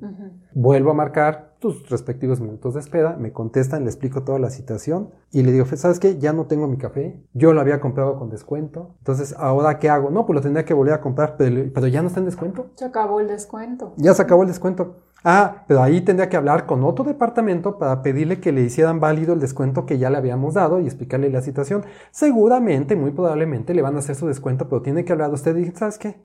Vuelvo 0.54 0.90
a 0.90 0.94
marcar 0.94 1.54
tus 1.58 1.88
respectivos 1.90 2.40
minutos 2.40 2.74
de 2.74 2.80
espera, 2.80 3.16
me 3.16 3.32
contestan, 3.32 3.84
le 3.84 3.90
explico 3.90 4.22
toda 4.22 4.38
la 4.38 4.50
situación 4.50 5.10
y 5.30 5.42
le 5.42 5.52
digo, 5.52 5.66
¿sabes 5.66 5.98
qué? 5.98 6.18
Ya 6.18 6.32
no 6.32 6.46
tengo 6.46 6.66
mi 6.66 6.78
café, 6.78 7.20
yo 7.34 7.52
lo 7.52 7.60
había 7.60 7.80
comprado 7.80 8.18
con 8.18 8.30
descuento, 8.30 8.94
entonces, 8.98 9.34
¿ahora 9.38 9.78
qué 9.78 9.90
hago? 9.90 10.10
No, 10.10 10.24
pues 10.24 10.36
lo 10.36 10.40
tendría 10.40 10.64
que 10.64 10.74
volver 10.74 10.94
a 10.94 11.00
comprar, 11.00 11.36
pero, 11.36 11.70
pero 11.72 11.86
ya 11.86 12.00
no 12.00 12.08
está 12.08 12.20
en 12.20 12.26
descuento. 12.26 12.70
Se 12.76 12.84
acabó 12.84 13.20
el 13.20 13.28
descuento. 13.28 13.94
Ya 13.96 14.14
se 14.14 14.22
acabó 14.22 14.42
el 14.42 14.48
descuento. 14.48 14.96
Ah, 15.26 15.64
pero 15.66 15.82
ahí 15.82 16.02
tendría 16.02 16.28
que 16.28 16.36
hablar 16.36 16.66
con 16.66 16.84
otro 16.84 17.02
departamento 17.02 17.78
para 17.78 18.02
pedirle 18.02 18.40
que 18.40 18.52
le 18.52 18.60
hicieran 18.60 19.00
válido 19.00 19.32
el 19.32 19.40
descuento 19.40 19.86
que 19.86 19.96
ya 19.96 20.10
le 20.10 20.18
habíamos 20.18 20.52
dado 20.52 20.80
y 20.80 20.84
explicarle 20.84 21.30
la 21.30 21.40
situación. 21.40 21.82
Seguramente, 22.10 22.94
muy 22.94 23.10
probablemente, 23.10 23.72
le 23.72 23.80
van 23.80 23.96
a 23.96 24.00
hacer 24.00 24.16
su 24.16 24.26
descuento, 24.26 24.68
pero 24.68 24.82
tiene 24.82 25.02
que 25.02 25.12
hablar 25.12 25.32
usted 25.32 25.56
y 25.56 25.70
¿sabes 25.70 25.96
qué? 25.96 26.16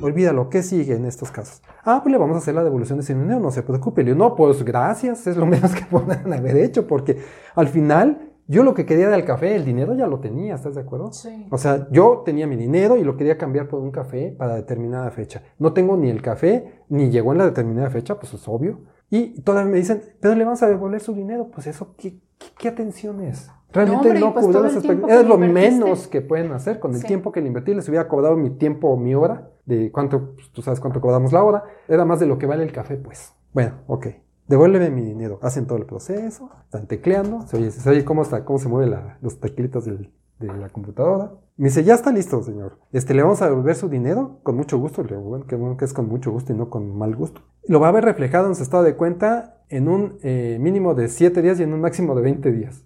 Olvídalo, 0.00 0.48
¿qué 0.48 0.62
sigue 0.62 0.94
en 0.94 1.06
estos 1.06 1.32
casos? 1.32 1.62
Ah, 1.84 1.98
pues 2.00 2.12
le 2.12 2.18
vamos 2.18 2.36
a 2.36 2.38
hacer 2.38 2.54
la 2.54 2.62
devolución 2.62 2.98
de 2.98 3.02
ese 3.02 3.14
dinero, 3.14 3.40
no 3.40 3.50
se 3.50 3.62
preocupe. 3.62 4.04
Le 4.04 4.12
digo, 4.12 4.24
no, 4.24 4.36
pues 4.36 4.62
gracias, 4.62 5.26
es 5.26 5.36
lo 5.36 5.46
menos 5.46 5.74
que 5.74 5.84
pueden 5.86 6.32
haber 6.32 6.58
hecho, 6.58 6.86
porque 6.86 7.18
al 7.56 7.66
final 7.66 8.33
yo 8.46 8.62
lo 8.62 8.74
que 8.74 8.84
quería 8.84 9.08
del 9.08 9.24
café, 9.24 9.56
el 9.56 9.64
dinero 9.64 9.94
ya 9.94 10.06
lo 10.06 10.20
tenía, 10.20 10.54
¿estás 10.54 10.74
de 10.74 10.82
acuerdo? 10.82 11.12
Sí. 11.12 11.46
O 11.50 11.58
sea, 11.58 11.88
yo 11.90 12.22
tenía 12.24 12.46
mi 12.46 12.56
dinero 12.56 12.96
y 12.96 13.04
lo 13.04 13.16
quería 13.16 13.38
cambiar 13.38 13.68
por 13.68 13.80
un 13.80 13.90
café 13.90 14.34
para 14.36 14.54
determinada 14.54 15.10
fecha. 15.10 15.42
No 15.58 15.72
tengo 15.72 15.96
ni 15.96 16.10
el 16.10 16.20
café, 16.20 16.82
ni 16.88 17.10
llegó 17.10 17.32
en 17.32 17.38
la 17.38 17.46
determinada 17.46 17.90
fecha, 17.90 18.18
pues 18.18 18.34
es 18.34 18.46
obvio. 18.46 18.80
Y 19.10 19.40
todavía 19.42 19.70
me 19.70 19.78
dicen, 19.78 20.02
pero 20.20 20.34
le 20.34 20.44
vamos 20.44 20.62
a 20.62 20.68
devolver 20.68 21.00
su 21.00 21.14
dinero. 21.14 21.48
Pues 21.52 21.66
eso, 21.66 21.94
¿qué, 21.96 22.18
qué, 22.58 22.68
atención 22.68 23.20
es? 23.22 23.50
Realmente 23.72 24.14
no, 24.18 24.34
pues 24.34 24.46
las 24.48 24.74
expectativas. 24.74 25.20
Es 25.20 25.26
lo 25.26 25.38
menos 25.38 26.06
que 26.08 26.20
pueden 26.20 26.52
hacer. 26.52 26.80
Con 26.80 26.94
el 26.94 27.04
tiempo 27.04 27.32
que 27.32 27.40
le 27.40 27.46
invertí, 27.46 27.74
les 27.74 27.88
hubiera 27.88 28.08
cobrado 28.08 28.36
mi 28.36 28.50
tiempo 28.50 28.88
o 28.88 28.96
mi 28.96 29.14
hora, 29.14 29.50
de 29.64 29.90
cuánto, 29.90 30.34
pues, 30.34 30.50
tú 30.52 30.62
sabes 30.62 30.80
cuánto 30.80 31.00
cobramos 31.00 31.32
la 31.32 31.42
hora, 31.42 31.64
era 31.88 32.04
más 32.04 32.20
de 32.20 32.26
lo 32.26 32.38
que 32.38 32.46
vale 32.46 32.62
el 32.62 32.72
café, 32.72 32.96
pues. 32.96 33.32
Bueno, 33.52 33.74
ok. 33.86 34.06
Devuélveme 34.46 34.90
mi 34.90 35.02
dinero. 35.02 35.38
Hacen 35.42 35.66
todo 35.66 35.78
el 35.78 35.86
proceso, 35.86 36.50
están 36.64 36.86
tecleando, 36.86 37.46
se 37.46 37.56
oye, 37.56 37.70
se 37.70 37.88
oye 37.88 38.04
cómo, 38.04 38.22
está, 38.22 38.44
cómo 38.44 38.58
se 38.58 38.68
mueven 38.68 38.94
los 39.22 39.40
teclitos 39.40 39.86
de 39.86 40.10
la 40.38 40.68
computadora. 40.68 41.32
Me 41.56 41.68
dice, 41.68 41.82
ya 41.82 41.94
está 41.94 42.12
listo, 42.12 42.42
señor. 42.42 42.78
Este, 42.92 43.14
le 43.14 43.22
vamos 43.22 43.40
a 43.40 43.46
devolver 43.46 43.74
su 43.74 43.88
dinero 43.88 44.40
con 44.42 44.56
mucho 44.56 44.76
gusto. 44.76 45.02
Le 45.02 45.16
digo, 45.16 45.22
bueno, 45.22 45.46
que, 45.46 45.56
bueno, 45.56 45.78
que 45.78 45.86
es 45.86 45.94
con 45.94 46.08
mucho 46.08 46.30
gusto 46.30 46.52
y 46.52 46.56
no 46.56 46.68
con 46.68 46.94
mal 46.98 47.16
gusto. 47.16 47.40
Lo 47.66 47.80
va 47.80 47.88
a 47.88 47.92
ver 47.92 48.04
reflejado 48.04 48.48
en 48.48 48.54
su 48.54 48.62
estado 48.62 48.82
de 48.82 48.96
cuenta 48.96 49.62
en 49.70 49.88
un 49.88 50.18
eh, 50.22 50.58
mínimo 50.60 50.94
de 50.94 51.08
7 51.08 51.40
días 51.40 51.58
y 51.60 51.62
en 51.62 51.72
un 51.72 51.80
máximo 51.80 52.14
de 52.14 52.22
20 52.22 52.52
días. 52.52 52.84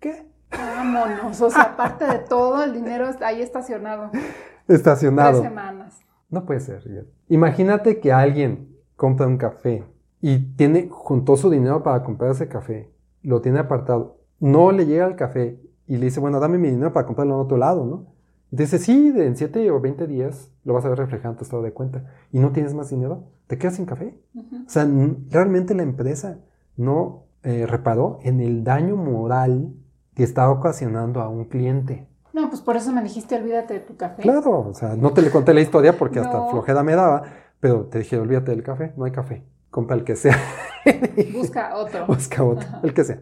¿Qué? 0.00 0.26
Vámonos. 0.50 1.40
O 1.40 1.50
sea, 1.50 1.62
aparte 1.62 2.04
de 2.04 2.18
todo, 2.18 2.62
el 2.62 2.74
dinero 2.74 3.08
está 3.08 3.28
ahí 3.28 3.40
estacionado. 3.40 4.10
Estacionado. 4.68 5.40
Tres 5.40 5.50
semanas. 5.50 6.09
No 6.30 6.46
puede 6.46 6.60
ser, 6.60 7.06
Imagínate 7.28 8.00
que 8.00 8.12
alguien 8.12 8.76
compra 8.96 9.26
un 9.26 9.36
café 9.36 9.84
y 10.20 10.38
tiene, 10.54 10.88
juntó 10.90 11.36
su 11.36 11.50
dinero 11.50 11.82
para 11.82 12.02
comprar 12.02 12.30
ese 12.30 12.48
café, 12.48 12.90
lo 13.22 13.40
tiene 13.40 13.58
apartado, 13.58 14.18
no 14.38 14.72
le 14.72 14.86
llega 14.86 15.06
el 15.06 15.16
café 15.16 15.60
y 15.86 15.96
le 15.96 16.06
dice, 16.06 16.20
bueno, 16.20 16.38
dame 16.38 16.58
mi 16.58 16.70
dinero 16.70 16.92
para 16.92 17.06
comprarlo 17.06 17.34
en 17.34 17.40
otro 17.40 17.56
lado, 17.56 17.84
¿no? 17.84 18.06
Y 18.52 18.56
dice, 18.56 18.78
sí, 18.78 19.12
en 19.16 19.36
7 19.36 19.70
o 19.70 19.80
20 19.80 20.06
días 20.06 20.50
lo 20.64 20.74
vas 20.74 20.84
a 20.84 20.88
ver 20.88 20.98
reflejado 20.98 21.32
en 21.32 21.38
tu 21.38 21.44
estado 21.44 21.62
de 21.62 21.72
cuenta 21.72 22.04
y 22.32 22.40
no 22.40 22.50
tienes 22.52 22.74
más 22.74 22.90
dinero, 22.90 23.24
te 23.46 23.58
quedas 23.58 23.76
sin 23.76 23.86
café. 23.86 24.18
O 24.34 24.68
sea, 24.68 24.88
realmente 25.30 25.74
la 25.74 25.82
empresa 25.82 26.38
no 26.76 27.24
eh, 27.42 27.66
reparó 27.66 28.18
en 28.22 28.40
el 28.40 28.64
daño 28.64 28.96
moral 28.96 29.72
que 30.14 30.24
está 30.24 30.50
ocasionando 30.50 31.20
a 31.20 31.28
un 31.28 31.44
cliente. 31.44 32.06
No, 32.32 32.48
pues 32.48 32.60
por 32.60 32.76
eso 32.76 32.92
me 32.92 33.02
dijiste, 33.02 33.34
olvídate 33.34 33.74
de 33.74 33.80
tu 33.80 33.96
café. 33.96 34.22
Claro, 34.22 34.68
o 34.68 34.74
sea, 34.74 34.94
no 34.94 35.12
te 35.12 35.20
le 35.20 35.30
conté 35.30 35.52
la 35.52 35.62
historia 35.62 35.98
porque 35.98 36.20
hasta 36.20 36.48
flojera 36.48 36.84
me 36.84 36.94
daba, 36.94 37.24
pero 37.58 37.86
te 37.86 37.98
dije, 37.98 38.18
olvídate 38.18 38.52
del 38.52 38.62
café, 38.62 38.92
no 38.96 39.04
hay 39.04 39.10
café, 39.10 39.44
compra 39.68 39.96
el 39.96 40.04
que 40.04 40.14
sea. 40.14 40.38
Busca 41.34 41.76
otro. 41.76 42.06
Busca 42.06 42.44
otro, 42.44 42.68
el 42.84 42.94
que 42.94 43.02
sea. 43.02 43.20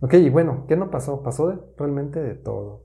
Ok, 0.00 0.14
y 0.14 0.28
bueno, 0.28 0.66
¿qué 0.68 0.76
no 0.76 0.90
pasó? 0.90 1.22
Pasó 1.22 1.72
realmente 1.78 2.20
de 2.20 2.34
todo. 2.34 2.84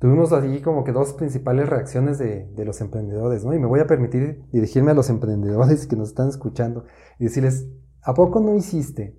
Tuvimos 0.00 0.32
allí 0.32 0.60
como 0.62 0.82
que 0.82 0.90
dos 0.90 1.12
principales 1.12 1.68
reacciones 1.68 2.18
de, 2.18 2.46
de, 2.46 2.64
los 2.64 2.80
emprendedores, 2.80 3.44
¿no? 3.44 3.54
Y 3.54 3.60
me 3.60 3.66
voy 3.66 3.80
a 3.80 3.86
permitir 3.86 4.42
dirigirme 4.50 4.90
a 4.90 4.94
los 4.94 5.10
emprendedores 5.10 5.86
que 5.86 5.96
nos 5.96 6.08
están 6.08 6.28
escuchando 6.28 6.84
y 7.20 7.24
decirles, 7.24 7.68
¿a 8.02 8.14
poco 8.14 8.40
no 8.40 8.54
hiciste 8.54 9.16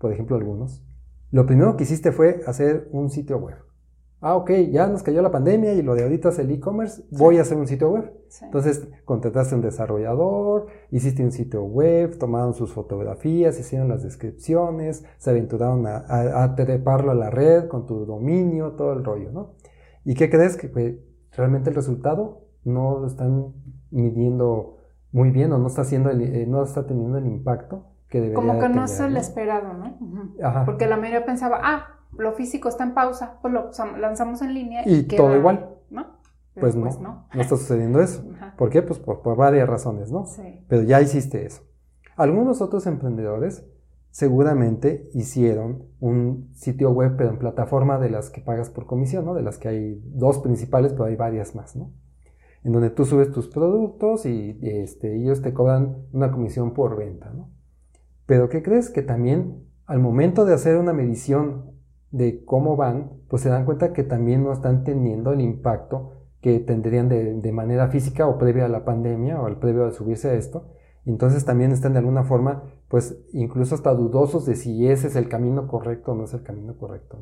por 0.00 0.12
ejemplo 0.12 0.36
algunos, 0.36 0.82
lo 1.30 1.46
primero 1.46 1.76
que 1.76 1.84
hiciste 1.84 2.10
fue 2.10 2.40
hacer 2.46 2.88
un 2.90 3.10
sitio 3.10 3.38
web. 3.38 3.56
Ah, 4.22 4.36
ok, 4.36 4.50
ya 4.70 4.86
nos 4.86 5.02
cayó 5.02 5.22
la 5.22 5.30
pandemia 5.30 5.72
y 5.74 5.82
lo 5.82 5.94
de 5.94 6.02
ahorita 6.02 6.30
es 6.30 6.38
el 6.38 6.50
e-commerce, 6.50 7.04
voy 7.10 7.38
a 7.38 7.42
hacer 7.42 7.56
un 7.56 7.66
sitio 7.66 7.90
web. 7.90 8.12
Entonces 8.42 8.86
contrataste 9.04 9.54
un 9.54 9.62
desarrollador, 9.62 10.66
hiciste 10.90 11.24
un 11.24 11.32
sitio 11.32 11.62
web, 11.62 12.18
tomaron 12.18 12.52
sus 12.52 12.72
fotografías, 12.72 13.58
hicieron 13.58 13.88
las 13.88 14.02
descripciones, 14.02 15.04
se 15.18 15.30
aventuraron 15.30 15.86
a, 15.86 16.04
a, 16.42 16.54
treparlo 16.54 17.12
a 17.12 17.14
la 17.14 17.30
red 17.30 17.68
con 17.68 17.86
tu 17.86 18.04
dominio, 18.04 18.72
todo 18.72 18.92
el 18.92 19.04
rollo, 19.04 19.32
¿no? 19.32 19.54
¿Y 20.04 20.14
qué 20.14 20.28
crees? 20.28 20.56
Que 20.56 20.68
pues, 20.68 20.96
realmente 21.32 21.70
el 21.70 21.76
resultado 21.76 22.42
no 22.64 22.98
lo 22.98 23.06
están 23.06 23.54
midiendo 23.90 24.76
muy 25.12 25.30
bien 25.30 25.52
o 25.52 25.58
no 25.58 25.68
está, 25.68 25.82
haciendo 25.82 26.10
eh, 26.10 26.46
no 26.46 26.62
está 26.62 26.86
teniendo 26.86 27.18
el 27.18 27.26
impacto 27.26 27.89
como 28.34 28.58
que 28.58 28.68
no 28.68 28.84
es 28.84 28.98
el 29.00 29.16
esperado, 29.16 29.74
¿no? 29.74 29.96
Porque 30.64 30.86
la 30.86 30.96
mayoría 30.96 31.24
pensaba, 31.24 31.60
ah, 31.62 32.00
lo 32.16 32.32
físico 32.32 32.68
está 32.68 32.84
en 32.84 32.94
pausa, 32.94 33.38
pues 33.40 33.54
lo 33.54 33.70
lanzamos 33.98 34.42
en 34.42 34.54
línea 34.54 34.82
y, 34.84 35.04
todo 35.04 35.36
igual. 35.36 35.76
¿no? 35.90 36.18
Pues, 36.54 36.74
no, 36.74 36.82
pues 36.82 37.00
no, 37.00 37.26
no, 37.32 37.40
está 37.40 37.56
sucediendo 37.56 38.00
eso. 38.00 38.24
¿Por 38.58 38.70
qué? 38.70 38.82
Pues 38.82 38.98
por, 38.98 39.36
varias 39.36 39.68
razones, 39.68 40.10
¿no? 40.10 40.26
Sí. 40.26 40.64
Pero 40.68 40.82
ya 40.82 41.00
hiciste 41.00 41.46
eso. 41.46 41.62
Algunos 42.16 42.60
otros 42.60 42.86
emprendedores 42.86 43.64
seguramente 44.10 45.08
hicieron 45.14 45.84
un 46.00 46.50
sitio 46.54 46.90
web, 46.90 47.14
pero 47.16 47.30
en 47.30 47.38
plataforma 47.38 47.98
de 47.98 48.10
las 48.10 48.30
que 48.30 48.40
pagas 48.40 48.68
por 48.68 48.86
comisión, 48.86 49.24
¿no? 49.24 49.34
De 49.34 49.42
las 49.42 49.58
que 49.58 49.68
hay 49.68 50.02
dos 50.04 50.40
principales, 50.40 50.92
pero 50.92 51.04
hay 51.04 51.16
varias 51.16 51.54
más, 51.54 51.76
¿no? 51.76 51.92
En 52.64 52.72
donde 52.72 52.90
tú 52.90 53.04
subes 53.04 53.30
tus 53.30 53.48
productos 53.48 54.26
y 54.26 54.58
este, 54.62 55.16
ellos 55.16 55.40
te 55.40 55.54
cobran 55.54 55.96
una 56.12 56.30
comisión 56.32 56.74
por 56.74 56.96
venta, 56.96 57.30
¿no? 57.30 57.48
Pero 58.30 58.48
¿qué 58.48 58.62
crees? 58.62 58.90
Que 58.90 59.02
también 59.02 59.66
al 59.86 59.98
momento 59.98 60.44
de 60.44 60.54
hacer 60.54 60.76
una 60.76 60.92
medición 60.92 61.72
de 62.12 62.44
cómo 62.44 62.76
van, 62.76 63.10
pues 63.28 63.42
se 63.42 63.48
dan 63.48 63.64
cuenta 63.64 63.92
que 63.92 64.04
también 64.04 64.44
no 64.44 64.52
están 64.52 64.84
teniendo 64.84 65.32
el 65.32 65.40
impacto 65.40 66.12
que 66.40 66.60
tendrían 66.60 67.08
de, 67.08 67.52
manera 67.52 67.88
física 67.88 68.28
o 68.28 68.38
previa 68.38 68.66
a 68.66 68.68
la 68.68 68.84
pandemia 68.84 69.40
o 69.42 69.46
al 69.46 69.58
previo 69.58 69.84
de 69.84 69.90
subirse 69.90 70.30
a 70.30 70.34
esto. 70.34 70.68
Entonces 71.04 71.44
también 71.44 71.72
están 71.72 71.94
de 71.94 71.98
alguna 71.98 72.22
forma, 72.22 72.62
pues 72.86 73.20
incluso 73.32 73.74
hasta 73.74 73.92
dudosos 73.94 74.46
de 74.46 74.54
si 74.54 74.86
ese 74.86 75.08
es 75.08 75.16
el 75.16 75.28
camino 75.28 75.66
correcto 75.66 76.12
o 76.12 76.14
no 76.14 76.22
es 76.22 76.32
el 76.32 76.44
camino 76.44 76.76
correcto. 76.76 77.18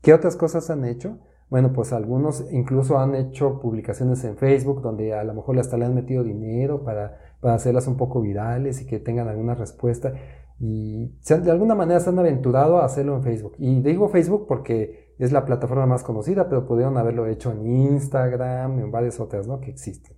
¿Qué 0.00 0.14
otras 0.14 0.36
cosas 0.36 0.70
han 0.70 0.86
hecho? 0.86 1.18
Bueno, 1.50 1.74
pues 1.74 1.92
algunos 1.92 2.50
incluso 2.50 2.98
han 2.98 3.14
hecho 3.16 3.60
publicaciones 3.60 4.24
en 4.24 4.38
Facebook 4.38 4.80
donde 4.80 5.12
a 5.12 5.24
lo 5.24 5.34
mejor 5.34 5.58
hasta 5.58 5.76
le 5.76 5.84
han 5.84 5.94
metido 5.94 6.24
dinero 6.24 6.84
para, 6.84 7.18
para 7.42 7.54
hacerlas 7.54 7.88
un 7.88 7.96
poco 7.96 8.22
virales 8.22 8.80
y 8.80 8.86
que 8.86 9.00
tengan 9.00 9.28
alguna 9.28 9.54
respuesta. 9.54 10.14
Y 10.60 11.18
de 11.28 11.50
alguna 11.50 11.74
manera 11.74 11.98
se 11.98 12.10
han 12.10 12.18
aventurado 12.20 12.78
a 12.78 12.84
hacerlo 12.84 13.16
en 13.16 13.24
Facebook. 13.24 13.56
Y 13.58 13.82
digo 13.82 14.08
Facebook 14.08 14.46
porque 14.46 15.12
es 15.18 15.32
la 15.32 15.44
plataforma 15.44 15.84
más 15.86 16.04
conocida, 16.04 16.48
pero 16.48 16.66
pudieron 16.66 16.96
haberlo 16.96 17.26
hecho 17.26 17.50
en 17.50 17.66
Instagram, 17.66 18.78
en 18.78 18.92
varias 18.92 19.18
otras 19.18 19.48
¿no? 19.48 19.60
que 19.60 19.70
existen. 19.70 20.16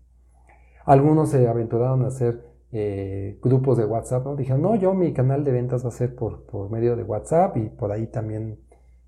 Algunos 0.85 1.31
se 1.31 1.49
aventuraron 1.49 2.05
a 2.05 2.09
hacer 2.09 2.45
eh, 2.73 3.39
grupos 3.43 3.79
de 3.79 3.87
WhatsApp, 3.87 4.27
¿no? 4.27 4.37
Dijeron, 4.37 4.61
no, 4.61 4.75
yo 4.75 4.93
mi 4.93 5.15
canal 5.15 5.45
de 5.45 5.53
ventas 5.53 5.83
va 5.83 5.89
a 5.89 5.93
ser 5.93 6.15
por, 6.15 6.45
por 6.45 6.71
medio 6.71 6.95
de 6.95 7.05
WhatsApp 7.05 7.57
y 7.57 7.71
por 7.71 7.91
ahí 7.91 8.09
también 8.09 8.59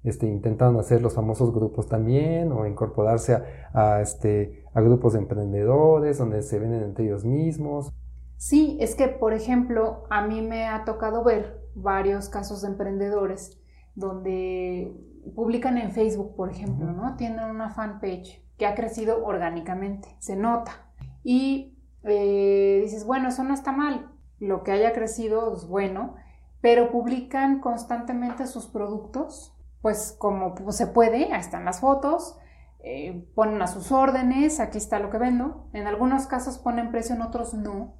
este, 0.06 0.28
intentaron 0.28 0.78
hacer 0.78 1.02
los 1.02 1.14
famosos 1.14 1.52
grupos 1.52 1.88
también 1.88 2.52
o 2.52 2.64
incorporarse 2.64 3.36
a, 3.74 4.00
este, 4.00 4.62
a 4.72 4.80
grupos 4.80 5.14
de 5.14 5.18
emprendedores 5.18 6.18
donde 6.18 6.42
se 6.42 6.60
venden 6.60 6.84
entre 6.84 7.06
ellos 7.06 7.24
mismos. 7.24 7.92
Sí, 8.36 8.76
es 8.80 8.94
que, 8.94 9.08
por 9.08 9.32
ejemplo, 9.32 10.04
a 10.10 10.26
mí 10.26 10.42
me 10.42 10.66
ha 10.66 10.84
tocado 10.84 11.24
ver 11.24 11.62
varios 11.74 12.28
casos 12.28 12.62
de 12.62 12.68
emprendedores 12.68 13.58
donde 13.94 14.94
publican 15.34 15.78
en 15.78 15.90
Facebook, 15.90 16.36
por 16.36 16.50
ejemplo, 16.50 16.92
¿no? 16.92 17.16
Tienen 17.16 17.44
una 17.44 17.70
fanpage 17.70 18.42
que 18.58 18.66
ha 18.66 18.74
crecido 18.74 19.24
orgánicamente, 19.24 20.16
se 20.18 20.36
nota. 20.36 20.92
Y 21.24 21.78
eh, 22.04 22.80
dices, 22.82 23.04
bueno, 23.04 23.28
eso 23.28 23.42
no 23.42 23.54
está 23.54 23.72
mal, 23.72 24.10
lo 24.38 24.62
que 24.62 24.72
haya 24.72 24.92
crecido 24.92 25.54
es 25.54 25.66
bueno, 25.66 26.14
pero 26.60 26.90
publican 26.90 27.60
constantemente 27.60 28.46
sus 28.46 28.66
productos, 28.66 29.54
pues 29.82 30.14
como 30.18 30.54
se 30.72 30.86
puede, 30.86 31.32
ahí 31.32 31.40
están 31.40 31.64
las 31.64 31.80
fotos, 31.80 32.38
eh, 32.80 33.26
ponen 33.34 33.60
a 33.62 33.66
sus 33.66 33.92
órdenes, 33.92 34.60
aquí 34.60 34.78
está 34.78 34.98
lo 34.98 35.10
que 35.10 35.18
vendo, 35.18 35.68
en 35.72 35.86
algunos 35.86 36.26
casos 36.26 36.58
ponen 36.58 36.90
precio, 36.90 37.14
en 37.14 37.22
otros 37.22 37.54
no, 37.54 37.94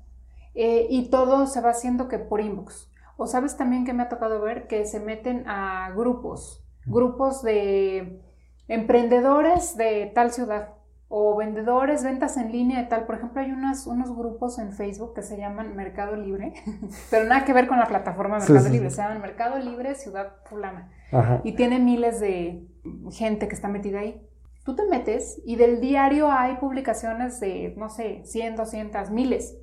eh, 0.57 0.87
y 0.89 1.11
todo 1.11 1.47
se 1.47 1.61
va 1.61 1.71
haciendo 1.71 2.09
que 2.09 2.19
por 2.19 2.41
inbox. 2.41 2.91
O 3.19 3.27
sabes 3.27 3.57
también 3.57 3.85
que 3.85 3.93
me 3.93 4.03
ha 4.03 4.09
tocado 4.09 4.41
ver 4.41 4.67
que 4.67 4.87
se 4.87 5.01
meten 5.01 5.45
a 5.47 5.93
grupos, 5.95 6.65
grupos 6.87 7.43
de 7.43 8.23
emprendedores 8.67 9.77
de 9.77 10.11
tal 10.15 10.33
ciudad 10.33 10.71
o 11.09 11.37
vendedores, 11.37 12.03
ventas 12.03 12.37
en 12.37 12.51
línea 12.51 12.81
de 12.81 12.89
tal. 12.89 13.05
Por 13.05 13.17
ejemplo, 13.17 13.41
hay 13.41 13.53
unos, 13.53 13.87
unos 13.87 14.17
grupos 14.17 14.59
en 14.59 14.73
Facebook 14.73 15.15
que 15.15 15.23
se 15.23 15.37
llaman 15.37 15.77
Mercado 15.77 16.17
Libre, 16.17 16.55
pero 17.11 17.27
nada 17.27 17.45
que 17.45 17.53
ver 17.53 17.69
con 17.69 17.79
la 17.79 17.87
plataforma 17.87 18.39
Mercado 18.39 18.69
Libre, 18.69 18.91
se 18.91 19.03
llaman 19.03 19.21
Mercado 19.21 19.59
Libre 19.59 19.95
Ciudad 19.95 20.37
Fulana. 20.47 20.91
Y 21.45 21.53
tiene 21.53 21.79
miles 21.79 22.19
de 22.19 22.67
gente 23.13 23.47
que 23.47 23.55
está 23.55 23.69
metida 23.69 24.01
ahí. 24.01 24.27
Tú 24.65 24.75
te 24.75 24.85
metes 24.87 25.41
y 25.45 25.55
del 25.55 25.81
diario 25.81 26.31
hay 26.33 26.57
publicaciones 26.57 27.39
de, 27.39 27.75
no 27.77 27.89
sé, 27.89 28.23
100, 28.25 28.57
200, 28.57 29.11
miles. 29.11 29.57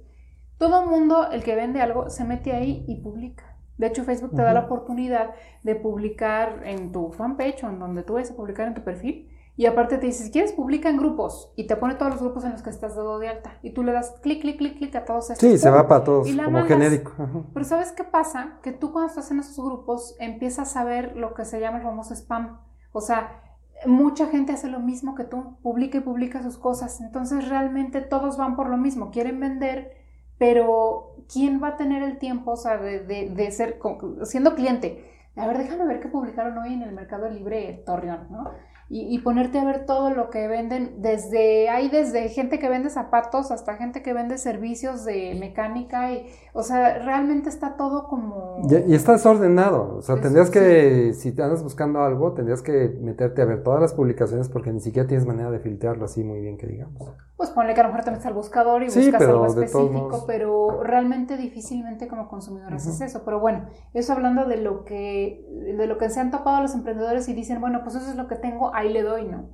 Todo 0.63 0.85
mundo, 0.85 1.29
el 1.29 1.43
que 1.43 1.55
vende 1.55 1.81
algo, 1.81 2.09
se 2.09 2.23
mete 2.23 2.53
ahí 2.53 2.85
y 2.87 3.01
publica. 3.01 3.57
De 3.77 3.87
hecho, 3.87 4.05
Facebook 4.05 4.33
te 4.33 4.43
da 4.43 4.53
la 4.53 4.61
oportunidad 4.61 5.31
de 5.61 5.75
publicar 5.75 6.61
en 6.63 6.93
tu 6.93 7.11
fanpage 7.11 7.65
o 7.65 7.67
en 7.67 7.79
donde 7.79 8.03
tú 8.03 8.13
vayas 8.13 8.31
a 8.31 8.35
publicar 8.37 8.69
en 8.69 8.73
tu 8.73 8.81
perfil. 8.81 9.29
Y 9.57 9.65
aparte 9.65 9.97
te 9.97 10.05
dice, 10.05 10.23
si 10.23 10.31
quieres, 10.31 10.53
publica 10.53 10.89
en 10.89 10.95
grupos. 10.95 11.51
Y 11.57 11.67
te 11.67 11.75
pone 11.75 11.95
todos 11.95 12.13
los 12.13 12.21
grupos 12.21 12.45
en 12.45 12.53
los 12.53 12.61
que 12.61 12.69
estás 12.69 12.95
dado 12.95 13.19
de 13.19 13.27
alta. 13.27 13.59
Y 13.61 13.71
tú 13.71 13.83
le 13.83 13.91
das 13.91 14.11
clic, 14.21 14.39
clic, 14.39 14.57
clic, 14.57 14.77
clic 14.77 14.95
a 14.95 15.03
todos 15.03 15.31
estos. 15.31 15.49
Sí, 15.49 15.57
se 15.57 15.69
va 15.69 15.85
para 15.85 16.01
todos, 16.05 16.29
como 16.33 16.63
genérico. 16.63 17.11
Pero 17.53 17.65
¿sabes 17.65 17.91
qué 17.91 18.05
pasa? 18.05 18.59
Que 18.63 18.71
tú 18.71 18.93
cuando 18.93 19.09
estás 19.09 19.29
en 19.31 19.39
esos 19.39 19.65
grupos 19.65 20.15
empiezas 20.21 20.77
a 20.77 20.85
ver 20.85 21.17
lo 21.17 21.33
que 21.33 21.43
se 21.43 21.59
llama 21.59 21.79
el 21.79 21.83
famoso 21.83 22.15
spam. 22.15 22.61
O 22.93 23.01
sea, 23.01 23.41
mucha 23.85 24.27
gente 24.27 24.53
hace 24.53 24.69
lo 24.69 24.79
mismo 24.79 25.13
que 25.13 25.25
tú. 25.25 25.57
Publica 25.61 25.97
y 25.97 26.01
publica 26.01 26.41
sus 26.41 26.57
cosas. 26.57 27.01
Entonces 27.01 27.49
realmente 27.49 27.99
todos 27.99 28.37
van 28.37 28.55
por 28.55 28.69
lo 28.69 28.77
mismo. 28.77 29.11
Quieren 29.11 29.41
vender 29.41 30.02
pero 30.37 31.15
¿quién 31.31 31.61
va 31.61 31.69
a 31.69 31.77
tener 31.77 32.03
el 32.03 32.17
tiempo, 32.17 32.51
o 32.51 32.57
sea, 32.57 32.77
de, 32.77 32.99
de, 32.99 33.51
ser, 33.51 33.79
siendo 34.23 34.55
cliente? 34.55 35.09
A 35.35 35.47
ver, 35.47 35.57
déjame 35.57 35.85
ver 35.85 35.99
qué 35.99 36.07
publicaron 36.07 36.57
hoy 36.57 36.73
en 36.73 36.83
el 36.83 36.91
Mercado 36.91 37.29
Libre 37.29 37.83
Torreón, 37.85 38.27
¿no? 38.29 38.51
Y, 38.95 39.17
ponerte 39.19 39.57
a 39.57 39.65
ver 39.65 39.87
todo 39.87 40.11
lo 40.11 40.29
que 40.29 40.47
venden, 40.47 41.01
desde, 41.01 41.67
hay 41.69 41.89
desde 41.89 42.29
gente 42.29 42.59
que 42.59 42.69
vende 42.69 42.91
zapatos 42.91 43.49
hasta 43.49 43.75
gente 43.75 44.03
que 44.03 44.13
vende 44.13 44.37
servicios 44.37 45.03
de 45.03 45.35
mecánica, 45.39 46.11
y, 46.13 46.27
o 46.53 46.61
sea, 46.61 46.99
realmente 46.99 47.49
está 47.49 47.75
todo 47.75 48.07
como... 48.07 48.61
Y, 48.69 48.93
está 48.93 49.13
desordenado, 49.13 49.95
o 49.97 50.01
sea, 50.03 50.21
tendrías 50.21 50.51
que, 50.51 51.13
si 51.13 51.31
te 51.31 51.41
andas 51.41 51.63
buscando 51.63 52.03
algo, 52.03 52.33
tendrías 52.33 52.61
que 52.61 52.95
meterte 53.01 53.41
a 53.41 53.45
ver 53.45 53.63
todas 53.63 53.81
las 53.81 53.93
publicaciones 53.95 54.47
porque 54.47 54.71
ni 54.71 54.79
siquiera 54.79 55.07
tienes 55.07 55.25
manera 55.25 55.49
de 55.49 55.57
filtrarlo 55.59 56.05
así 56.05 56.23
muy 56.23 56.41
bien 56.41 56.57
que 56.57 56.67
digamos. 56.67 57.13
Pues 57.35 57.49
ponle 57.49 57.73
que 57.73 57.81
a 57.81 57.83
lo 57.83 57.89
mejor 57.89 58.05
te 58.05 58.11
metes 58.11 58.25
al 58.27 58.35
buscador 58.35 58.83
y 58.83 58.85
buscas 58.85 59.21
algo 59.21 59.47
específico, 59.47 60.23
pero 60.27 60.83
realmente 60.83 61.35
difícilmente 61.35 62.07
como 62.07 62.29
consumidor 62.29 62.73
haces 62.73 63.01
eso. 63.01 63.23
Pero 63.25 63.39
bueno, 63.39 63.65
eso 63.93 64.13
hablando 64.13 64.45
de 64.45 64.57
lo 64.57 64.85
que, 64.85 65.43
de 65.77 65.87
lo 65.87 65.97
que 65.97 66.09
se 66.09 66.19
han 66.19 66.29
topado 66.31 66.61
los 66.61 66.75
emprendedores 66.75 67.27
y 67.27 67.33
dicen, 67.33 67.59
bueno, 67.59 67.81
pues 67.83 67.95
eso 67.95 68.09
es 68.09 68.15
lo 68.15 68.27
que 68.27 68.35
tengo, 68.35 68.73
ahí 68.73 68.82
le 68.89 69.03
doy, 69.03 69.25
¿no? 69.25 69.49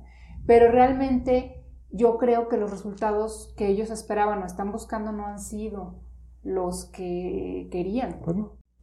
Pero 0.46 0.70
realmente 0.70 1.64
yo 1.90 2.18
creo 2.18 2.48
que 2.48 2.56
los 2.56 2.70
resultados 2.70 3.52
que 3.56 3.68
ellos 3.68 3.90
esperaban 3.90 4.42
o 4.42 4.46
están 4.46 4.72
buscando 4.72 5.12
no 5.12 5.26
han 5.26 5.38
sido 5.38 6.00
los 6.42 6.86
que 6.86 7.68
querían. 7.70 8.20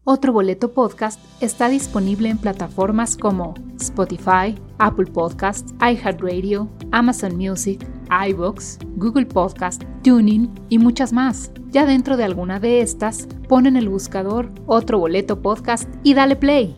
Otro 0.03 0.31
Boleto 0.31 0.71
Podcast 0.71 1.19
está 1.41 1.67
disponible 1.67 2.29
en 2.29 2.37
plataformas 2.37 3.17
como 3.17 3.55
Spotify, 3.77 4.55
Apple 4.77 5.07
Podcasts, 5.07 5.73
iHeartRadio, 5.81 6.69
Amazon 6.91 7.35
Music, 7.35 7.85
iBox, 8.29 8.79
Google 8.95 9.25
Podcast, 9.25 9.83
Tuning 10.03 10.49
y 10.69 10.79
muchas 10.79 11.11
más. 11.11 11.51
Ya 11.71 11.85
dentro 11.85 12.15
de 12.15 12.23
alguna 12.23 12.59
de 12.61 12.79
estas, 12.79 13.27
pon 13.49 13.65
en 13.65 13.75
el 13.75 13.89
buscador 13.89 14.49
Otro 14.65 14.97
Boleto 14.99 15.41
Podcast 15.41 15.89
y 16.03 16.13
dale 16.13 16.37
play. 16.37 16.77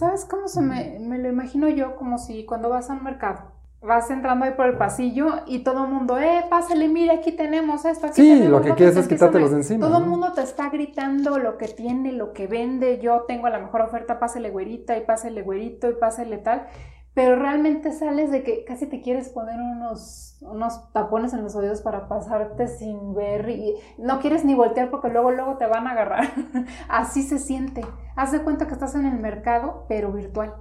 ¿Sabes 0.00 0.24
cómo 0.24 0.48
se 0.48 0.62
me, 0.62 0.98
me 0.98 1.18
lo 1.18 1.28
imagino 1.28 1.68
yo? 1.68 1.94
Como 1.94 2.16
si 2.16 2.46
cuando 2.46 2.70
vas 2.70 2.88
a 2.88 2.94
un 2.94 3.04
mercado, 3.04 3.52
vas 3.82 4.10
entrando 4.10 4.46
ahí 4.46 4.52
por 4.52 4.64
el 4.64 4.78
pasillo 4.78 5.42
y 5.46 5.58
todo 5.58 5.84
el 5.84 5.90
mundo, 5.90 6.18
eh, 6.18 6.42
pásale, 6.48 6.88
mire, 6.88 7.12
aquí 7.12 7.32
tenemos 7.32 7.84
esto, 7.84 8.06
aquí 8.06 8.22
sí, 8.22 8.48
lo 8.48 8.62
que 8.62 8.72
quieres 8.72 8.96
es 8.96 9.06
quitártelos 9.06 9.50
de 9.50 9.58
encima. 9.58 9.86
Todo 9.86 9.98
el 9.98 10.06
mundo 10.06 10.32
te 10.32 10.40
está 10.40 10.70
gritando 10.70 11.38
lo 11.38 11.58
que 11.58 11.68
tiene, 11.68 12.12
lo 12.12 12.32
que 12.32 12.46
vende, 12.46 12.98
yo 12.98 13.26
tengo 13.28 13.50
la 13.50 13.58
mejor 13.58 13.82
oferta, 13.82 14.18
pásale 14.18 14.48
güerita 14.48 14.96
y 14.96 15.02
pásale 15.02 15.42
güerito 15.42 15.90
y 15.90 15.92
pásale 15.92 16.38
tal 16.38 16.66
pero 17.14 17.36
realmente 17.36 17.92
sales 17.92 18.30
de 18.30 18.42
que 18.44 18.64
casi 18.64 18.86
te 18.86 19.00
quieres 19.00 19.28
poner 19.30 19.58
unos, 19.60 20.38
unos 20.42 20.92
tapones 20.92 21.32
en 21.34 21.42
los 21.42 21.56
oídos 21.56 21.82
para 21.82 22.08
pasarte 22.08 22.68
sin 22.68 23.14
ver 23.14 23.48
y 23.50 23.74
no 23.98 24.20
quieres 24.20 24.44
ni 24.44 24.54
voltear 24.54 24.90
porque 24.90 25.08
luego 25.08 25.32
luego 25.32 25.56
te 25.56 25.66
van 25.66 25.86
a 25.86 25.90
agarrar. 25.90 26.28
Así 26.88 27.22
se 27.22 27.38
siente. 27.38 27.82
Haz 28.14 28.32
de 28.32 28.42
cuenta 28.42 28.66
que 28.66 28.74
estás 28.74 28.94
en 28.94 29.06
el 29.06 29.18
mercado, 29.18 29.86
pero 29.88 30.12
virtual. 30.12 30.54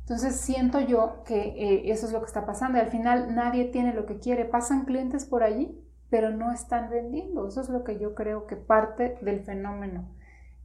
Entonces 0.00 0.36
siento 0.36 0.78
yo 0.78 1.24
que 1.24 1.40
eh, 1.40 1.90
eso 1.90 2.06
es 2.06 2.12
lo 2.12 2.20
que 2.20 2.26
está 2.26 2.46
pasando 2.46 2.78
y 2.78 2.82
al 2.82 2.90
final 2.90 3.34
nadie 3.34 3.64
tiene 3.64 3.92
lo 3.92 4.06
que 4.06 4.20
quiere. 4.20 4.44
Pasan 4.44 4.84
clientes 4.84 5.24
por 5.24 5.42
allí, 5.42 5.76
pero 6.08 6.30
no 6.30 6.52
están 6.52 6.88
vendiendo. 6.88 7.48
Eso 7.48 7.60
es 7.60 7.68
lo 7.68 7.82
que 7.82 7.98
yo 7.98 8.14
creo 8.14 8.46
que 8.46 8.54
parte 8.54 9.18
del 9.22 9.40
fenómeno 9.40 10.08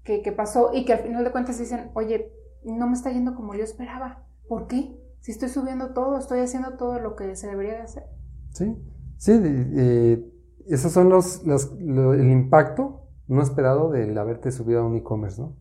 que, 0.04 0.22
que 0.22 0.32
pasó 0.32 0.70
y 0.74 0.86
que 0.86 0.94
al 0.94 1.00
final 1.00 1.24
de 1.24 1.32
cuentas 1.32 1.58
dicen, 1.58 1.90
oye, 1.96 2.32
no 2.64 2.86
me 2.86 2.94
está 2.94 3.10
yendo 3.10 3.34
como 3.34 3.56
yo 3.56 3.64
esperaba. 3.64 4.24
¿Por 4.48 4.68
qué? 4.68 4.96
Si 5.22 5.32
estoy 5.32 5.50
subiendo 5.50 5.94
todo, 5.94 6.18
estoy 6.18 6.40
haciendo 6.40 6.78
todo 6.78 7.00
lo 7.00 7.16
que 7.16 7.36
se 7.36 7.48
debería 7.48 7.74
de 7.74 7.82
hacer. 7.82 8.04
Sí, 8.50 8.76
sí, 9.18 9.32
eh, 9.44 10.28
esos 10.68 10.92
son 10.92 11.10
los, 11.10 11.44
el 11.46 12.32
impacto 12.32 13.08
no 13.28 13.44
esperado 13.44 13.92
del 13.92 14.18
haberte 14.18 14.52
subido 14.52 14.82
a 14.82 14.86
un 14.86 14.96
e-commerce, 14.96 15.40
¿no? 15.40 15.56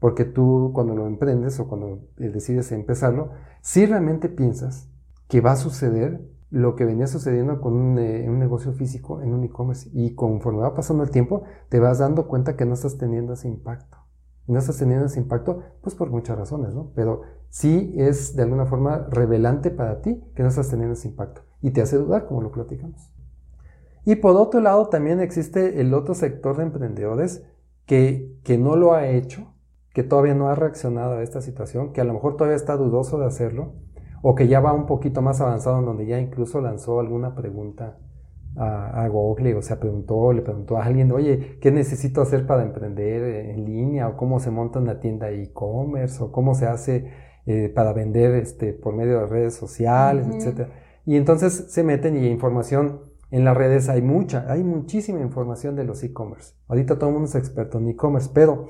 Porque 0.00 0.24
tú 0.24 0.72
cuando 0.74 0.94
lo 0.94 1.06
emprendes 1.06 1.60
o 1.60 1.68
cuando 1.68 2.08
eh, 2.16 2.30
decides 2.30 2.72
empezarlo, 2.72 3.30
si 3.60 3.84
realmente 3.84 4.30
piensas 4.30 4.90
que 5.28 5.42
va 5.42 5.52
a 5.52 5.56
suceder 5.56 6.26
lo 6.48 6.74
que 6.74 6.86
venía 6.86 7.06
sucediendo 7.06 7.60
con 7.60 7.74
un, 7.74 7.98
eh, 7.98 8.28
un 8.28 8.38
negocio 8.38 8.72
físico 8.72 9.20
en 9.20 9.34
un 9.34 9.44
e-commerce 9.44 9.90
y 9.92 10.14
conforme 10.14 10.60
va 10.60 10.74
pasando 10.74 11.02
el 11.02 11.10
tiempo 11.10 11.44
te 11.68 11.78
vas 11.78 11.98
dando 11.98 12.26
cuenta 12.26 12.56
que 12.56 12.64
no 12.64 12.74
estás 12.74 12.96
teniendo 12.96 13.34
ese 13.34 13.48
impacto. 13.48 14.03
No 14.46 14.58
estás 14.58 14.78
teniendo 14.78 15.06
ese 15.06 15.20
impacto, 15.20 15.60
pues 15.80 15.94
por 15.94 16.10
muchas 16.10 16.38
razones, 16.38 16.74
¿no? 16.74 16.92
Pero 16.94 17.22
sí 17.48 17.94
es 17.96 18.36
de 18.36 18.42
alguna 18.42 18.66
forma 18.66 19.06
revelante 19.10 19.70
para 19.70 20.02
ti 20.02 20.22
que 20.34 20.42
no 20.42 20.48
estás 20.48 20.68
teniendo 20.68 20.94
ese 20.94 21.08
impacto 21.08 21.42
y 21.62 21.70
te 21.70 21.80
hace 21.80 21.96
dudar, 21.96 22.26
como 22.26 22.42
lo 22.42 22.52
platicamos. 22.52 23.10
Y 24.04 24.16
por 24.16 24.36
otro 24.36 24.60
lado, 24.60 24.88
también 24.88 25.20
existe 25.20 25.80
el 25.80 25.94
otro 25.94 26.14
sector 26.14 26.56
de 26.56 26.64
emprendedores 26.64 27.42
que, 27.86 28.38
que 28.44 28.58
no 28.58 28.76
lo 28.76 28.92
ha 28.92 29.08
hecho, 29.08 29.54
que 29.94 30.02
todavía 30.02 30.34
no 30.34 30.48
ha 30.48 30.54
reaccionado 30.54 31.14
a 31.14 31.22
esta 31.22 31.40
situación, 31.40 31.92
que 31.92 32.02
a 32.02 32.04
lo 32.04 32.12
mejor 32.12 32.36
todavía 32.36 32.56
está 32.56 32.76
dudoso 32.76 33.18
de 33.18 33.26
hacerlo, 33.26 33.72
o 34.20 34.34
que 34.34 34.48
ya 34.48 34.60
va 34.60 34.72
un 34.72 34.86
poquito 34.86 35.22
más 35.22 35.40
avanzado 35.40 35.78
en 35.78 35.86
donde 35.86 36.06
ya 36.06 36.18
incluso 36.18 36.60
lanzó 36.60 37.00
alguna 37.00 37.34
pregunta 37.34 37.98
a, 38.56 39.08
Google 39.08 39.54
o 39.54 39.62
se 39.62 39.76
preguntó, 39.76 40.32
le 40.32 40.42
preguntó 40.42 40.76
a 40.76 40.84
alguien, 40.84 41.10
oye, 41.12 41.58
¿qué 41.60 41.70
necesito 41.70 42.22
hacer 42.22 42.46
para 42.46 42.62
emprender 42.62 43.50
en 43.50 43.64
línea? 43.64 44.08
o 44.08 44.16
cómo 44.16 44.38
se 44.40 44.50
monta 44.50 44.78
una 44.78 45.00
tienda 45.00 45.30
e-commerce 45.30 46.22
o 46.22 46.30
cómo 46.30 46.54
se 46.54 46.66
hace 46.66 47.10
eh, 47.46 47.68
para 47.74 47.92
vender 47.92 48.34
este, 48.34 48.72
por 48.72 48.94
medio 48.94 49.20
de 49.20 49.26
redes 49.26 49.54
sociales, 49.54 50.26
etcétera. 50.32 50.70
Y 51.04 51.16
entonces 51.16 51.66
se 51.68 51.82
meten 51.82 52.16
y 52.16 52.26
información 52.28 53.00
en 53.30 53.44
las 53.44 53.56
redes 53.56 53.88
hay 53.88 54.00
mucha, 54.00 54.46
hay 54.48 54.62
muchísima 54.62 55.20
información 55.20 55.74
de 55.74 55.84
los 55.84 56.02
e-commerce. 56.04 56.54
Ahorita 56.68 56.98
todo 56.98 57.10
el 57.10 57.14
mundo 57.14 57.28
es 57.28 57.34
experto 57.34 57.78
en 57.78 57.88
e-commerce, 57.88 58.30
pero 58.32 58.68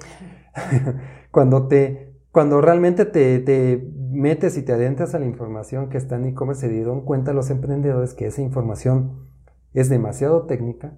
cuando 1.31 1.69
te, 1.69 2.15
cuando 2.33 2.63
realmente 2.63 3.05
te, 3.05 3.41
te, 3.41 3.87
metes 4.11 4.57
y 4.57 4.63
te 4.63 4.73
adentras 4.73 5.15
a 5.15 5.19
la 5.19 5.27
información 5.27 5.91
que 5.91 5.99
está 5.99 6.17
en 6.17 6.25
e-commerce, 6.25 6.63
se 6.63 6.73
dieron 6.73 7.05
cuenta 7.05 7.35
los 7.35 7.51
emprendedores 7.51 8.15
que 8.15 8.27
esa 8.27 8.41
información 8.41 9.24
es 9.75 9.91
demasiado 9.91 10.47
técnica, 10.47 10.97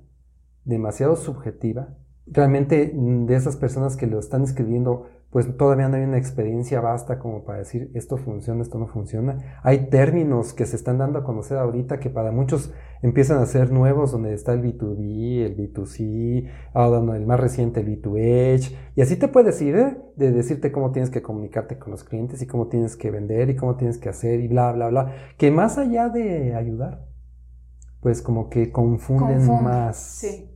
demasiado 0.64 1.16
subjetiva. 1.16 1.96
Realmente 2.26 2.92
mm, 2.94 3.26
de 3.26 3.34
esas 3.34 3.56
personas 3.56 3.96
que 3.96 4.06
lo 4.06 4.20
están 4.20 4.42
escribiendo 4.44 5.06
pues 5.30 5.54
todavía 5.56 5.88
no 5.88 5.96
hay 5.96 6.04
una 6.04 6.18
experiencia 6.18 6.80
vasta 6.80 7.18
como 7.18 7.44
para 7.44 7.58
decir 7.58 7.90
esto 7.94 8.16
funciona, 8.16 8.62
esto 8.62 8.78
no 8.78 8.86
funciona. 8.86 9.60
Hay 9.62 9.90
términos 9.90 10.54
que 10.54 10.66
se 10.66 10.76
están 10.76 10.98
dando 10.98 11.18
a 11.18 11.24
conocer 11.24 11.58
ahorita 11.58 11.98
que 11.98 12.10
para 12.10 12.30
muchos 12.32 12.72
empiezan 13.02 13.42
a 13.42 13.46
ser 13.46 13.70
nuevos, 13.70 14.12
donde 14.12 14.32
está 14.32 14.54
el 14.54 14.62
B2B, 14.62 15.44
el 15.44 15.56
B2C, 15.56 16.48
ahora 16.72 17.16
el 17.16 17.26
más 17.26 17.40
reciente 17.40 17.80
el 17.80 18.00
B2H, 18.00 18.74
y 18.94 19.02
así 19.02 19.16
te 19.16 19.28
puedes 19.28 19.60
ir 19.60 19.76
¿eh? 19.76 19.98
de 20.16 20.32
decirte 20.32 20.72
cómo 20.72 20.92
tienes 20.92 21.10
que 21.10 21.22
comunicarte 21.22 21.78
con 21.78 21.90
los 21.90 22.04
clientes 22.04 22.40
y 22.40 22.46
cómo 22.46 22.68
tienes 22.68 22.96
que 22.96 23.10
vender 23.10 23.50
y 23.50 23.56
cómo 23.56 23.76
tienes 23.76 23.98
que 23.98 24.08
hacer 24.08 24.40
y 24.40 24.48
bla, 24.48 24.72
bla, 24.72 24.88
bla, 24.88 25.12
que 25.36 25.50
más 25.50 25.76
allá 25.76 26.08
de 26.08 26.54
ayudar, 26.54 27.04
pues 28.06 28.22
como 28.22 28.48
que 28.50 28.70
confunden 28.70 29.44
más. 29.64 29.96
Sí. 29.96 30.48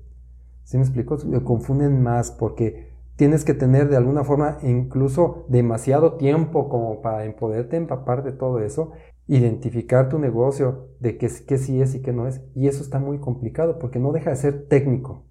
¿Sí 0.63 0.77
me 0.77 0.85
explico? 0.85 1.19
Confunden 1.43 2.01
más 2.01 2.31
porque 2.31 2.93
tienes 3.17 3.45
que 3.45 3.55
tener 3.55 3.89
de 3.89 3.97
alguna 3.97 4.23
forma 4.23 4.59
incluso 4.63 5.47
demasiado 5.49 6.15
tiempo 6.15 6.69
como 6.69 7.03
para 7.03 7.29
poderte 7.35 7.77
empapar 7.77 8.23
de 8.23 8.31
todo 8.31 8.61
eso, 8.61 8.93
identificar 9.27 10.09
tu 10.09 10.21
negocio 10.21 10.91
de 11.01 11.19
qué, 11.19 11.29
qué 11.45 11.59
sí 11.59 11.83
es 11.83 11.97
y 11.97 12.03
qué 12.03 12.13
no 12.13 12.29
es. 12.29 12.41
Y 12.55 12.69
eso 12.69 12.85
está 12.85 13.01
muy 13.01 13.19
complicado 13.19 13.81
porque 13.81 13.99
no 13.99 14.13
deja 14.13 14.31
de 14.31 14.37
ser 14.37 14.69
técnico. 14.69 15.25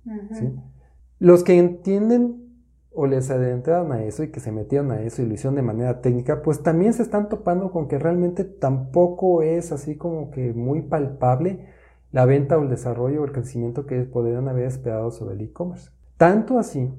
Los 1.19 1.45
que 1.45 1.57
entienden 1.57 2.49
o 2.91 3.07
les 3.07 3.31
adentraron 3.31 3.93
a 3.93 4.03
eso 4.03 4.23
y 4.23 4.27
que 4.31 4.41
se 4.41 4.51
metieron 4.51 4.91
a 4.91 5.03
eso 5.03 5.21
y 5.21 5.25
lo 5.25 5.35
hicieron 5.35 5.55
de 5.55 5.61
manera 5.61 6.01
técnica, 6.01 6.41
pues 6.41 6.63
también 6.63 6.91
se 6.91 7.03
están 7.03 7.29
topando 7.29 7.71
con 7.71 7.87
que 7.87 7.97
realmente 7.97 8.43
tampoco 8.43 9.41
es 9.41 9.71
así 9.71 9.95
como 9.95 10.31
que 10.31 10.51
muy 10.51 10.81
palpable 10.81 11.78
la 12.11 12.25
venta 12.25 12.57
o 12.57 12.63
el 12.63 12.69
desarrollo 12.69 13.21
o 13.21 13.25
el 13.25 13.31
crecimiento 13.31 13.85
que 13.85 14.01
podrían 14.03 14.47
haber 14.47 14.65
esperado 14.65 15.11
sobre 15.11 15.35
el 15.35 15.41
e-commerce. 15.41 15.91
Tanto 16.17 16.59
así 16.59 16.91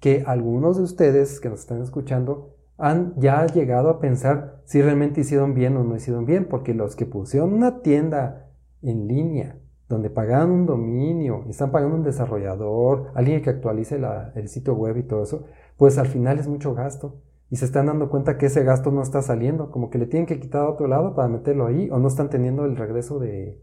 que 0.00 0.22
algunos 0.26 0.76
de 0.76 0.84
ustedes 0.84 1.40
que 1.40 1.48
nos 1.48 1.60
están 1.60 1.82
escuchando 1.82 2.54
han 2.78 3.14
ya 3.16 3.44
llegado 3.46 3.90
a 3.90 3.98
pensar 3.98 4.62
si 4.64 4.80
realmente 4.80 5.20
hicieron 5.20 5.54
bien 5.54 5.76
o 5.76 5.82
no 5.82 5.96
hicieron 5.96 6.24
bien, 6.24 6.46
porque 6.48 6.74
los 6.74 6.94
que 6.94 7.06
pusieron 7.06 7.52
una 7.52 7.80
tienda 7.82 8.48
en 8.82 9.08
línea, 9.08 9.58
donde 9.88 10.10
pagaron 10.10 10.52
un 10.52 10.66
dominio, 10.66 11.44
están 11.48 11.72
pagando 11.72 11.96
un 11.96 12.04
desarrollador, 12.04 13.10
alguien 13.14 13.42
que 13.42 13.50
actualice 13.50 14.00
el 14.34 14.48
sitio 14.48 14.74
web 14.74 14.96
y 14.98 15.02
todo 15.02 15.24
eso, 15.24 15.44
pues 15.76 15.98
al 15.98 16.06
final 16.06 16.38
es 16.38 16.46
mucho 16.46 16.74
gasto. 16.74 17.16
Y 17.50 17.56
se 17.56 17.64
están 17.64 17.86
dando 17.86 18.10
cuenta 18.10 18.36
que 18.36 18.46
ese 18.46 18.62
gasto 18.62 18.92
no 18.92 19.02
está 19.02 19.22
saliendo, 19.22 19.70
como 19.70 19.88
que 19.88 19.98
le 19.98 20.06
tienen 20.06 20.26
que 20.26 20.38
quitar 20.38 20.62
a 20.62 20.70
otro 20.70 20.86
lado 20.86 21.14
para 21.14 21.28
meterlo 21.28 21.66
ahí, 21.66 21.88
o 21.90 21.98
no 21.98 22.06
están 22.06 22.28
teniendo 22.28 22.66
el 22.66 22.76
regreso 22.76 23.18
de, 23.18 23.58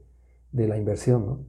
de 0.55 0.67
la 0.67 0.77
inversión, 0.77 1.25
¿no? 1.25 1.39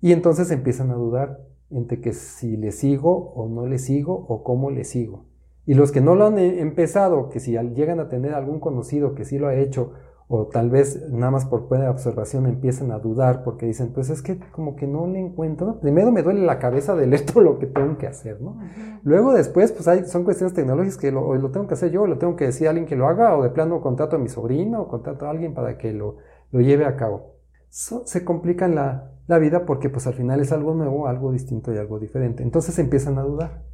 Y 0.00 0.12
entonces 0.12 0.50
empiezan 0.50 0.90
a 0.90 0.94
dudar, 0.94 1.40
entre 1.70 2.00
que 2.00 2.12
si 2.12 2.56
le 2.56 2.72
sigo 2.72 3.32
o 3.34 3.48
no 3.48 3.66
le 3.66 3.78
sigo 3.78 4.14
o 4.28 4.42
cómo 4.44 4.70
le 4.70 4.84
sigo. 4.84 5.24
Y 5.66 5.74
los 5.74 5.92
que 5.92 6.00
no 6.00 6.14
lo 6.14 6.26
han 6.26 6.38
eh, 6.38 6.60
empezado, 6.60 7.28
que 7.28 7.40
si 7.40 7.52
llegan 7.52 8.00
a 8.00 8.08
tener 8.08 8.34
algún 8.34 8.60
conocido 8.60 9.14
que 9.14 9.24
sí 9.24 9.38
lo 9.38 9.48
ha 9.48 9.56
hecho, 9.56 9.92
o 10.30 10.46
tal 10.46 10.68
vez 10.68 11.10
nada 11.10 11.30
más 11.30 11.46
por 11.46 11.68
buena 11.68 11.90
observación 11.90 12.46
empiezan 12.46 12.90
a 12.92 12.98
dudar 12.98 13.42
porque 13.44 13.64
dicen, 13.64 13.92
pues 13.94 14.10
es 14.10 14.20
que 14.20 14.38
como 14.52 14.76
que 14.76 14.86
no 14.86 15.06
le 15.06 15.18
encuentro. 15.18 15.80
Primero 15.80 16.12
me 16.12 16.22
duele 16.22 16.42
la 16.42 16.58
cabeza 16.58 16.94
de 16.94 17.06
leer 17.06 17.24
todo 17.32 17.42
lo 17.42 17.58
que 17.58 17.66
tengo 17.66 17.96
que 17.96 18.06
hacer, 18.06 18.40
¿no? 18.40 18.58
Luego 19.04 19.32
después, 19.32 19.72
pues 19.72 19.88
hay, 19.88 20.04
son 20.04 20.24
cuestiones 20.24 20.54
tecnológicas 20.54 20.98
que 20.98 21.12
lo, 21.12 21.34
lo 21.34 21.50
tengo 21.50 21.66
que 21.66 21.74
hacer 21.74 21.90
yo, 21.90 22.06
lo 22.06 22.18
tengo 22.18 22.36
que 22.36 22.44
decir 22.44 22.66
a 22.66 22.70
alguien 22.70 22.86
que 22.86 22.96
lo 22.96 23.08
haga, 23.08 23.36
o 23.36 23.42
de 23.42 23.50
plano 23.50 23.80
contrato 23.80 24.16
a 24.16 24.18
mi 24.18 24.28
sobrino, 24.28 24.82
o 24.82 24.88
contrato 24.88 25.26
a 25.26 25.30
alguien 25.30 25.54
para 25.54 25.78
que 25.78 25.92
lo, 25.92 26.16
lo 26.50 26.60
lleve 26.60 26.84
a 26.84 26.96
cabo. 26.96 27.37
Se 27.70 28.24
complican 28.24 28.74
la, 28.74 29.12
la 29.26 29.38
vida 29.38 29.66
porque 29.66 29.90
pues 29.90 30.06
al 30.06 30.14
final 30.14 30.40
es 30.40 30.52
algo 30.52 30.74
nuevo, 30.74 31.06
algo 31.06 31.32
distinto 31.32 31.72
y 31.72 31.78
algo 31.78 31.98
diferente. 31.98 32.42
Entonces 32.42 32.78
empiezan 32.78 33.18
a 33.18 33.22
dudar. 33.22 33.64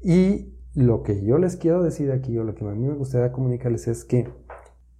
Y 0.00 0.54
lo 0.74 1.02
que 1.02 1.24
yo 1.24 1.38
les 1.38 1.56
quiero 1.56 1.82
decir 1.82 2.10
aquí, 2.10 2.36
o 2.38 2.44
lo 2.44 2.54
que 2.54 2.64
a 2.64 2.70
mí 2.70 2.86
me 2.86 2.94
gustaría 2.94 3.32
comunicarles 3.32 3.88
es 3.88 4.04
que 4.04 4.28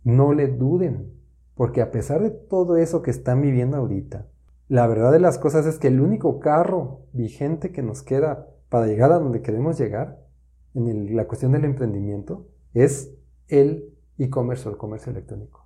no 0.05 0.33
le 0.33 0.49
duden, 0.49 1.13
porque 1.55 1.83
a 1.83 1.91
pesar 1.91 2.23
de 2.23 2.31
todo 2.31 2.77
eso 2.77 3.03
que 3.03 3.11
están 3.11 3.41
viviendo 3.41 3.77
ahorita, 3.77 4.27
la 4.69 4.87
verdad 4.87 5.13
de 5.13 5.21
las 5.21 5.39
cosas 5.39 5.67
es 5.67 5.79
que 5.79 5.89
el 5.89 6.01
único 6.01 6.41
carro 6.41 7.07
vigente 7.13 7.73
que 7.73 7.83
nos 7.83 8.03
queda 8.03 8.49
para 8.69 8.87
llegar 8.87 9.13
a 9.13 9.19
donde 9.19 9.43
queremos 9.43 9.79
llegar, 9.79 10.23
en 10.75 11.15
la 11.15 11.27
cuestión 11.27 11.53
del 11.53 11.65
emprendimiento, 11.65 12.47
es 12.73 13.15
el 13.49 13.93
e-commerce 14.19 14.67
o 14.69 14.73
el 14.73 14.79
comercio 14.79 15.13
electrónico. 15.13 15.62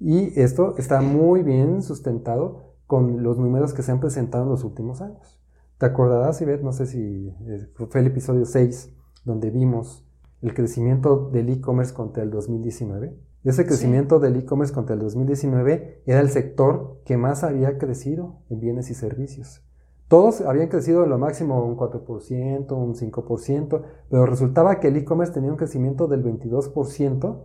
Y 0.00 0.40
esto 0.40 0.76
está 0.78 1.00
muy 1.00 1.42
bien 1.42 1.82
sustentado 1.82 2.74
con 2.86 3.22
los 3.22 3.38
números 3.38 3.74
que 3.74 3.82
se 3.82 3.92
han 3.92 4.00
presentado 4.00 4.44
en 4.44 4.50
los 4.50 4.64
últimos 4.64 5.00
años. 5.00 5.40
¿Te 5.78 5.86
acordarás, 5.86 6.40
Ivette? 6.40 6.62
No 6.62 6.72
sé 6.72 6.86
si 6.86 7.28
eh, 7.46 7.68
fue 7.74 8.00
el 8.00 8.06
episodio 8.06 8.44
6, 8.44 8.92
donde 9.24 9.50
vimos 9.50 10.04
el 10.40 10.54
crecimiento 10.54 11.30
del 11.30 11.50
e-commerce 11.50 11.92
contra 11.92 12.22
el 12.22 12.30
2019. 12.30 13.16
Ese 13.44 13.66
crecimiento 13.66 14.18
del 14.18 14.36
e-commerce 14.36 14.74
contra 14.74 14.94
el 14.94 15.00
2019 15.00 16.02
era 16.06 16.20
el 16.20 16.30
sector 16.30 17.00
que 17.04 17.16
más 17.16 17.44
había 17.44 17.78
crecido 17.78 18.40
en 18.50 18.60
bienes 18.60 18.90
y 18.90 18.94
servicios. 18.94 19.62
Todos 20.08 20.40
habían 20.40 20.68
crecido 20.68 21.04
en 21.04 21.10
lo 21.10 21.18
máximo 21.18 21.64
un 21.64 21.76
4%, 21.76 22.72
un 22.72 22.94
5%, 22.94 23.82
pero 24.08 24.26
resultaba 24.26 24.80
que 24.80 24.88
el 24.88 24.96
e-commerce 24.96 25.34
tenía 25.34 25.50
un 25.50 25.58
crecimiento 25.58 26.08
del 26.08 26.24
22% 26.24 27.44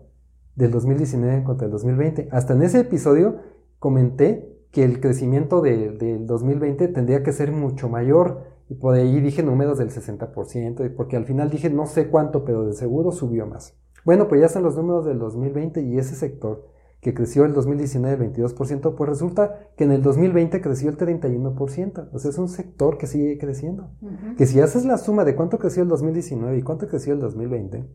del 0.55 0.71
2019 0.71 1.43
contra 1.43 1.65
el 1.65 1.71
2020. 1.71 2.29
Hasta 2.31 2.53
en 2.53 2.63
ese 2.63 2.81
episodio 2.81 3.37
comenté 3.79 4.53
que 4.71 4.83
el 4.83 4.99
crecimiento 4.99 5.61
del 5.61 6.25
2020 6.25 6.87
tendría 6.89 7.23
que 7.23 7.31
ser 7.31 7.51
mucho 7.51 7.89
mayor. 7.89 8.51
Y 8.69 8.75
por 8.75 8.95
ahí 8.95 9.19
dije 9.19 9.43
números 9.43 9.77
del 9.77 9.89
60%, 9.89 10.95
porque 10.95 11.17
al 11.17 11.25
final 11.25 11.49
dije 11.49 11.69
no 11.69 11.85
sé 11.85 12.07
cuánto, 12.07 12.45
pero 12.45 12.65
de 12.65 12.73
seguro 12.73 13.11
subió 13.11 13.45
más. 13.45 13.77
Bueno, 14.05 14.27
pues 14.27 14.41
ya 14.41 14.47
están 14.47 14.63
los 14.63 14.75
números 14.75 15.05
del 15.05 15.19
2020 15.19 15.81
y 15.81 15.97
ese 15.97 16.15
sector 16.15 16.65
que 17.03 17.13
creció 17.13 17.43
el 17.43 17.53
2019 17.53 18.25
el 18.25 18.33
22%, 18.33 18.95
pues 18.95 19.09
resulta 19.09 19.69
que 19.75 19.83
en 19.83 19.91
el 19.91 20.01
2020 20.01 20.61
creció 20.61 20.89
el 20.89 20.97
31%. 20.97 22.09
O 22.13 22.17
sea, 22.17 22.31
es 22.31 22.37
un 22.37 22.47
sector 22.47 22.97
que 22.97 23.07
sigue 23.07 23.37
creciendo. 23.37 23.91
Que 24.37 24.45
si 24.45 24.61
haces 24.61 24.85
la 24.85 24.97
suma 24.97 25.25
de 25.25 25.35
cuánto 25.35 25.59
creció 25.59 25.83
el 25.83 25.89
2019 25.89 26.57
y 26.57 26.61
cuánto 26.61 26.87
creció 26.87 27.13
el 27.13 27.19
2020, 27.19 27.85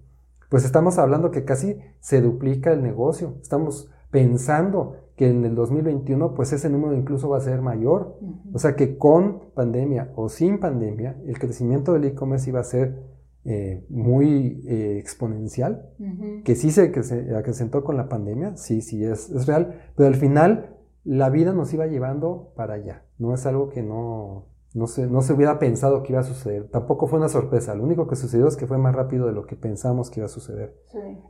pues 0.48 0.64
estamos 0.64 0.98
hablando 0.98 1.30
que 1.30 1.44
casi 1.44 1.76
se 2.00 2.20
duplica 2.20 2.72
el 2.72 2.82
negocio. 2.82 3.36
Estamos 3.42 3.90
pensando 4.10 4.96
que 5.16 5.28
en 5.28 5.44
el 5.44 5.54
2021 5.54 6.34
pues 6.34 6.52
ese 6.52 6.70
número 6.70 6.94
incluso 6.94 7.28
va 7.28 7.38
a 7.38 7.40
ser 7.40 7.60
mayor. 7.60 8.18
O 8.52 8.58
sea 8.58 8.76
que 8.76 8.96
con 8.96 9.50
pandemia 9.54 10.12
o 10.16 10.28
sin 10.28 10.58
pandemia 10.58 11.20
el 11.26 11.38
crecimiento 11.38 11.92
del 11.92 12.04
e-commerce 12.04 12.48
iba 12.48 12.60
a 12.60 12.64
ser 12.64 13.18
eh, 13.44 13.84
muy 13.88 14.62
eh, 14.66 14.98
exponencial, 14.98 15.90
que 16.44 16.54
sí 16.54 16.70
se, 16.70 16.92
que 16.92 17.02
se 17.02 17.34
acrecentó 17.34 17.82
con 17.82 17.96
la 17.96 18.08
pandemia, 18.08 18.56
sí, 18.56 18.82
sí 18.82 19.02
es, 19.02 19.30
es, 19.30 19.46
real, 19.46 19.80
pero 19.96 20.08
al 20.08 20.16
final 20.16 20.76
la 21.04 21.30
vida 21.30 21.54
nos 21.54 21.72
iba 21.72 21.86
llevando 21.86 22.52
para 22.56 22.74
allá. 22.74 23.04
No 23.16 23.32
es 23.32 23.46
algo 23.46 23.70
que 23.70 23.82
no, 23.82 24.48
no, 24.74 24.86
se, 24.86 25.06
no 25.06 25.22
se 25.22 25.32
hubiera 25.32 25.58
pensado 25.58 26.02
que 26.02 26.12
iba 26.12 26.20
a 26.20 26.24
suceder. 26.24 26.68
Tampoco 26.70 27.06
fue 27.06 27.18
una 27.18 27.28
sorpresa. 27.28 27.74
Lo 27.74 27.84
único 27.84 28.06
que 28.06 28.16
sucedió 28.16 28.46
es 28.48 28.56
que 28.56 28.66
fue 28.66 28.78
más 28.78 28.94
rápido 28.94 29.26
de 29.26 29.32
lo 29.32 29.46
que 29.46 29.56
pensamos 29.56 30.10
que 30.10 30.20
iba 30.20 30.26
a 30.26 30.30
suceder. 30.30 30.76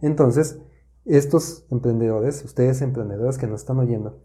Entonces, 0.03 0.61
estos 1.05 1.67
emprendedores, 1.71 2.45
ustedes 2.45 2.83
emprendedores 2.83 3.39
que 3.39 3.47
nos 3.47 3.61
están 3.61 3.79
oyendo, 3.79 4.21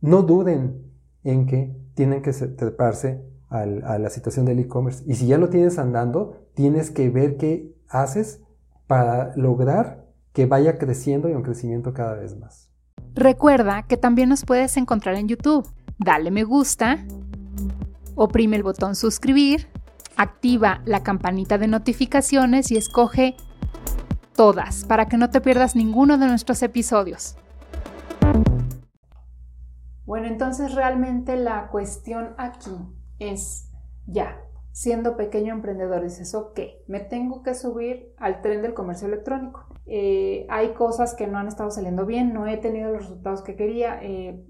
no 0.00 0.22
duden 0.22 0.90
en 1.22 1.46
que 1.46 1.76
tienen 1.94 2.22
que 2.22 2.32
treparse 2.32 3.24
a 3.50 3.98
la 3.98 4.10
situación 4.10 4.46
del 4.46 4.58
e-commerce. 4.58 5.04
Y 5.06 5.14
si 5.14 5.28
ya 5.28 5.38
lo 5.38 5.48
tienes 5.48 5.78
andando, 5.78 6.48
tienes 6.54 6.90
que 6.90 7.08
ver 7.08 7.36
qué 7.36 7.72
haces 7.88 8.42
para 8.86 9.34
lograr 9.36 10.06
que 10.32 10.46
vaya 10.46 10.78
creciendo 10.78 11.28
y 11.28 11.32
un 11.32 11.42
crecimiento 11.42 11.92
cada 11.92 12.14
vez 12.14 12.36
más. 12.36 12.70
Recuerda 13.14 13.84
que 13.86 13.96
también 13.96 14.28
nos 14.28 14.44
puedes 14.44 14.76
encontrar 14.76 15.14
en 15.14 15.28
YouTube. 15.28 15.66
Dale 15.98 16.32
me 16.32 16.42
gusta, 16.42 17.06
oprime 18.14 18.56
el 18.56 18.62
botón 18.62 18.94
suscribir, 18.94 19.68
activa 20.16 20.82
la 20.84 21.02
campanita 21.02 21.58
de 21.58 21.68
notificaciones 21.68 22.70
y 22.70 22.76
escoge 22.76 23.36
todas 24.34 24.84
para 24.84 25.06
que 25.06 25.16
no 25.16 25.30
te 25.30 25.40
pierdas 25.40 25.76
ninguno 25.76 26.18
de 26.18 26.26
nuestros 26.26 26.62
episodios. 26.62 27.36
Bueno, 30.04 30.26
entonces 30.26 30.74
realmente 30.74 31.36
la 31.36 31.68
cuestión 31.68 32.34
aquí 32.36 32.76
es 33.18 33.70
ya, 34.06 34.38
siendo 34.70 35.16
pequeño 35.16 35.54
emprendedor, 35.54 36.02
dices, 36.02 36.34
ok, 36.34 36.60
me 36.88 37.00
tengo 37.00 37.42
que 37.42 37.54
subir 37.54 38.12
al 38.18 38.42
tren 38.42 38.60
del 38.60 38.74
comercio 38.74 39.08
electrónico. 39.08 39.66
Eh, 39.86 40.46
hay 40.50 40.74
cosas 40.74 41.14
que 41.14 41.26
no 41.26 41.38
han 41.38 41.48
estado 41.48 41.70
saliendo 41.70 42.04
bien, 42.04 42.34
no 42.34 42.46
he 42.46 42.56
tenido 42.58 42.90
los 42.92 43.02
resultados 43.02 43.42
que 43.42 43.56
quería. 43.56 43.98
Eh, 44.02 44.44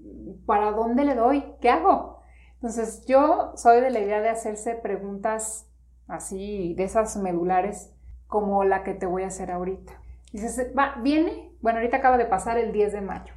¿Para 0.45 0.71
dónde 0.71 1.05
le 1.05 1.15
doy? 1.15 1.45
¿Qué 1.61 1.69
hago? 1.69 2.14
Entonces 2.65 3.05
yo 3.05 3.51
soy 3.57 3.79
de 3.79 3.91
la 3.91 3.99
idea 3.99 4.21
de 4.21 4.29
hacerse 4.29 4.73
preguntas 4.73 5.69
así, 6.07 6.73
de 6.73 6.85
esas 6.85 7.15
medulares 7.15 7.93
como 8.25 8.63
la 8.63 8.81
que 8.81 8.95
te 8.95 9.05
voy 9.05 9.21
a 9.21 9.27
hacer 9.27 9.51
ahorita. 9.51 9.93
Dices, 10.33 10.71
va, 10.75 10.95
viene, 11.03 11.55
bueno, 11.61 11.77
ahorita 11.77 11.97
acaba 11.97 12.17
de 12.17 12.25
pasar 12.25 12.57
el 12.57 12.71
10 12.71 12.93
de 12.93 13.01
mayo. 13.01 13.35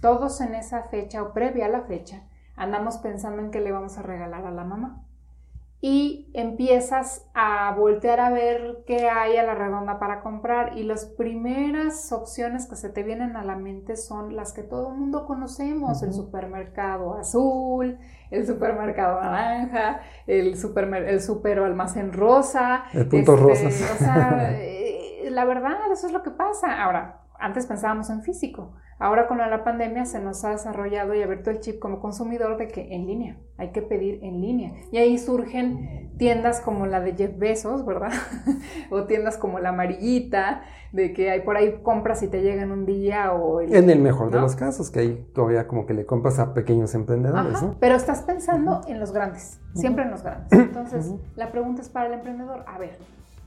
Todos 0.00 0.40
en 0.40 0.54
esa 0.54 0.84
fecha 0.84 1.22
o 1.22 1.34
previa 1.34 1.66
a 1.66 1.68
la 1.68 1.82
fecha 1.82 2.22
andamos 2.56 2.96
pensando 2.96 3.42
en 3.42 3.50
qué 3.50 3.60
le 3.60 3.72
vamos 3.72 3.98
a 3.98 4.02
regalar 4.02 4.46
a 4.46 4.50
la 4.50 4.64
mamá. 4.64 5.01
Y 5.84 6.30
empiezas 6.32 7.26
a 7.34 7.74
voltear 7.76 8.20
a 8.20 8.30
ver 8.30 8.84
qué 8.86 9.08
hay 9.08 9.36
a 9.36 9.42
la 9.42 9.56
redonda 9.56 9.98
para 9.98 10.20
comprar 10.20 10.78
y 10.78 10.84
las 10.84 11.06
primeras 11.06 12.12
opciones 12.12 12.68
que 12.68 12.76
se 12.76 12.88
te 12.88 13.02
vienen 13.02 13.34
a 13.34 13.42
la 13.42 13.56
mente 13.56 13.96
son 13.96 14.36
las 14.36 14.52
que 14.52 14.62
todo 14.62 14.92
el 14.92 14.98
mundo 14.98 15.26
conocemos, 15.26 16.04
el 16.04 16.12
supermercado 16.12 17.14
azul, 17.14 17.98
el 18.30 18.46
supermercado 18.46 19.20
naranja, 19.20 20.02
el 20.28 20.56
super, 20.56 20.84
el 20.84 21.20
super 21.20 21.58
almacén 21.58 22.12
rosa. 22.12 22.84
El 22.92 23.08
punto 23.08 23.34
este, 23.34 23.64
rosa. 23.64 23.94
O 23.94 23.98
sea, 23.98 24.50
eh, 24.60 25.28
la 25.30 25.44
verdad, 25.44 25.90
eso 25.90 26.06
es 26.06 26.12
lo 26.12 26.22
que 26.22 26.30
pasa. 26.30 26.80
Ahora, 26.80 27.21
antes 27.42 27.66
pensábamos 27.66 28.08
en 28.10 28.22
físico. 28.22 28.72
Ahora 28.98 29.26
con 29.26 29.38
la 29.38 29.64
pandemia 29.64 30.04
se 30.04 30.20
nos 30.20 30.44
ha 30.44 30.50
desarrollado 30.50 31.12
y 31.12 31.22
abierto 31.22 31.50
el 31.50 31.58
chip 31.58 31.80
como 31.80 31.98
consumidor 31.98 32.56
de 32.56 32.68
que 32.68 32.94
en 32.94 33.08
línea, 33.08 33.36
hay 33.58 33.72
que 33.72 33.82
pedir 33.82 34.20
en 34.22 34.40
línea. 34.40 34.74
Y 34.92 34.98
ahí 34.98 35.18
surgen 35.18 36.12
tiendas 36.18 36.60
como 36.60 36.86
la 36.86 37.00
de 37.00 37.14
Jeff 37.14 37.36
Bezos, 37.36 37.84
¿verdad? 37.84 38.12
o 38.90 39.02
tiendas 39.04 39.38
como 39.38 39.58
la 39.58 39.70
amarillita, 39.70 40.62
de 40.92 41.12
que 41.12 41.30
hay 41.30 41.40
por 41.40 41.56
ahí 41.56 41.80
compras 41.82 42.22
y 42.22 42.28
te 42.28 42.42
llegan 42.42 42.70
un 42.70 42.86
día 42.86 43.32
o... 43.32 43.60
en 43.60 43.90
el 43.90 43.98
mejor 43.98 44.30
de 44.30 44.40
los 44.40 44.54
casos, 44.54 44.90
que 44.90 45.00
ahí 45.00 45.26
todavía 45.34 45.66
como 45.66 45.84
que 45.84 45.94
le 45.94 46.06
compras 46.06 46.38
a 46.38 46.54
pequeños 46.54 46.94
emprendedores, 46.94 47.60
¿no? 47.60 47.74
Pero 47.80 47.96
estás 47.96 48.22
pensando 48.22 48.82
en 48.86 49.00
los 49.00 49.10
grandes, 49.12 49.60
siempre 49.74 50.04
en 50.04 50.12
los 50.12 50.22
grandes. 50.22 50.52
Entonces, 50.52 51.12
la 51.34 51.50
pregunta 51.50 51.82
es 51.82 51.88
para 51.88 52.06
el 52.06 52.12
emprendedor, 52.12 52.64
a 52.68 52.78
ver, 52.78 52.98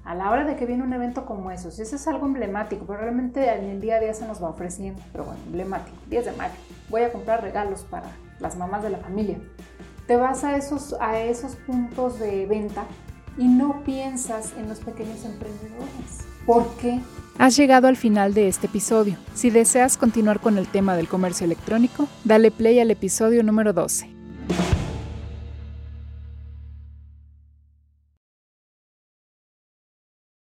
a 0.06 0.14
la 0.14 0.30
hora 0.30 0.46
de 0.46 0.56
que 0.56 0.66
viene 0.66 0.84
un 0.84 0.94
evento 0.94 1.26
como 1.26 1.52
eso, 1.52 1.72
si 1.72 1.82
eso 1.82 1.96
es 1.96 2.08
algo 2.08 2.28
emblemático, 2.28 2.86
pero 2.86 3.00
realmente 3.00 3.52
en 3.52 3.66
el 3.66 3.82
día 3.82 3.96
a 3.96 4.00
día 4.00 4.14
se 4.14 4.28
nos 4.28 4.42
va 4.42 4.50
ofreciendo, 4.50 5.02
pero 5.12 5.26
bueno, 5.26 5.40
emblemático, 5.48 5.98
10 6.10 6.26
de 6.26 6.32
mayo, 6.34 6.54
voy 6.90 7.02
a 7.02 7.12
comprar 7.12 7.42
regalos 7.42 7.82
para 7.90 8.12
las 8.40 8.56
mamás 8.56 8.84
de 8.84 8.92
la 8.92 9.00
familia. 9.00 9.40
Te 10.06 10.16
vas 10.16 10.44
a 10.44 10.56
esos, 10.56 10.96
a 11.00 11.20
esos 11.20 11.56
puntos 11.56 12.20
de 12.20 12.46
venta 12.46 12.86
y 13.38 13.48
no 13.48 13.84
piensas 13.84 14.54
en 14.58 14.70
los 14.70 14.80
pequeños 14.80 15.26
emprendedores. 15.26 16.26
¿Por 16.46 16.68
qué? 16.78 17.02
Has 17.40 17.58
llegado 17.58 17.88
al 17.88 17.98
final 17.98 18.36
de 18.36 18.48
este 18.48 18.68
episodio. 18.68 19.18
Si 19.34 19.50
deseas 19.50 19.98
continuar 19.98 20.40
con 20.40 20.60
el 20.60 20.68
tema 20.68 20.96
del 20.96 21.08
comercio 21.08 21.46
electrónico, 21.46 22.08
dale 22.24 22.52
play 22.52 22.80
al 22.80 22.92
episodio 22.92 23.42
número 23.42 23.74
12. 23.74 24.15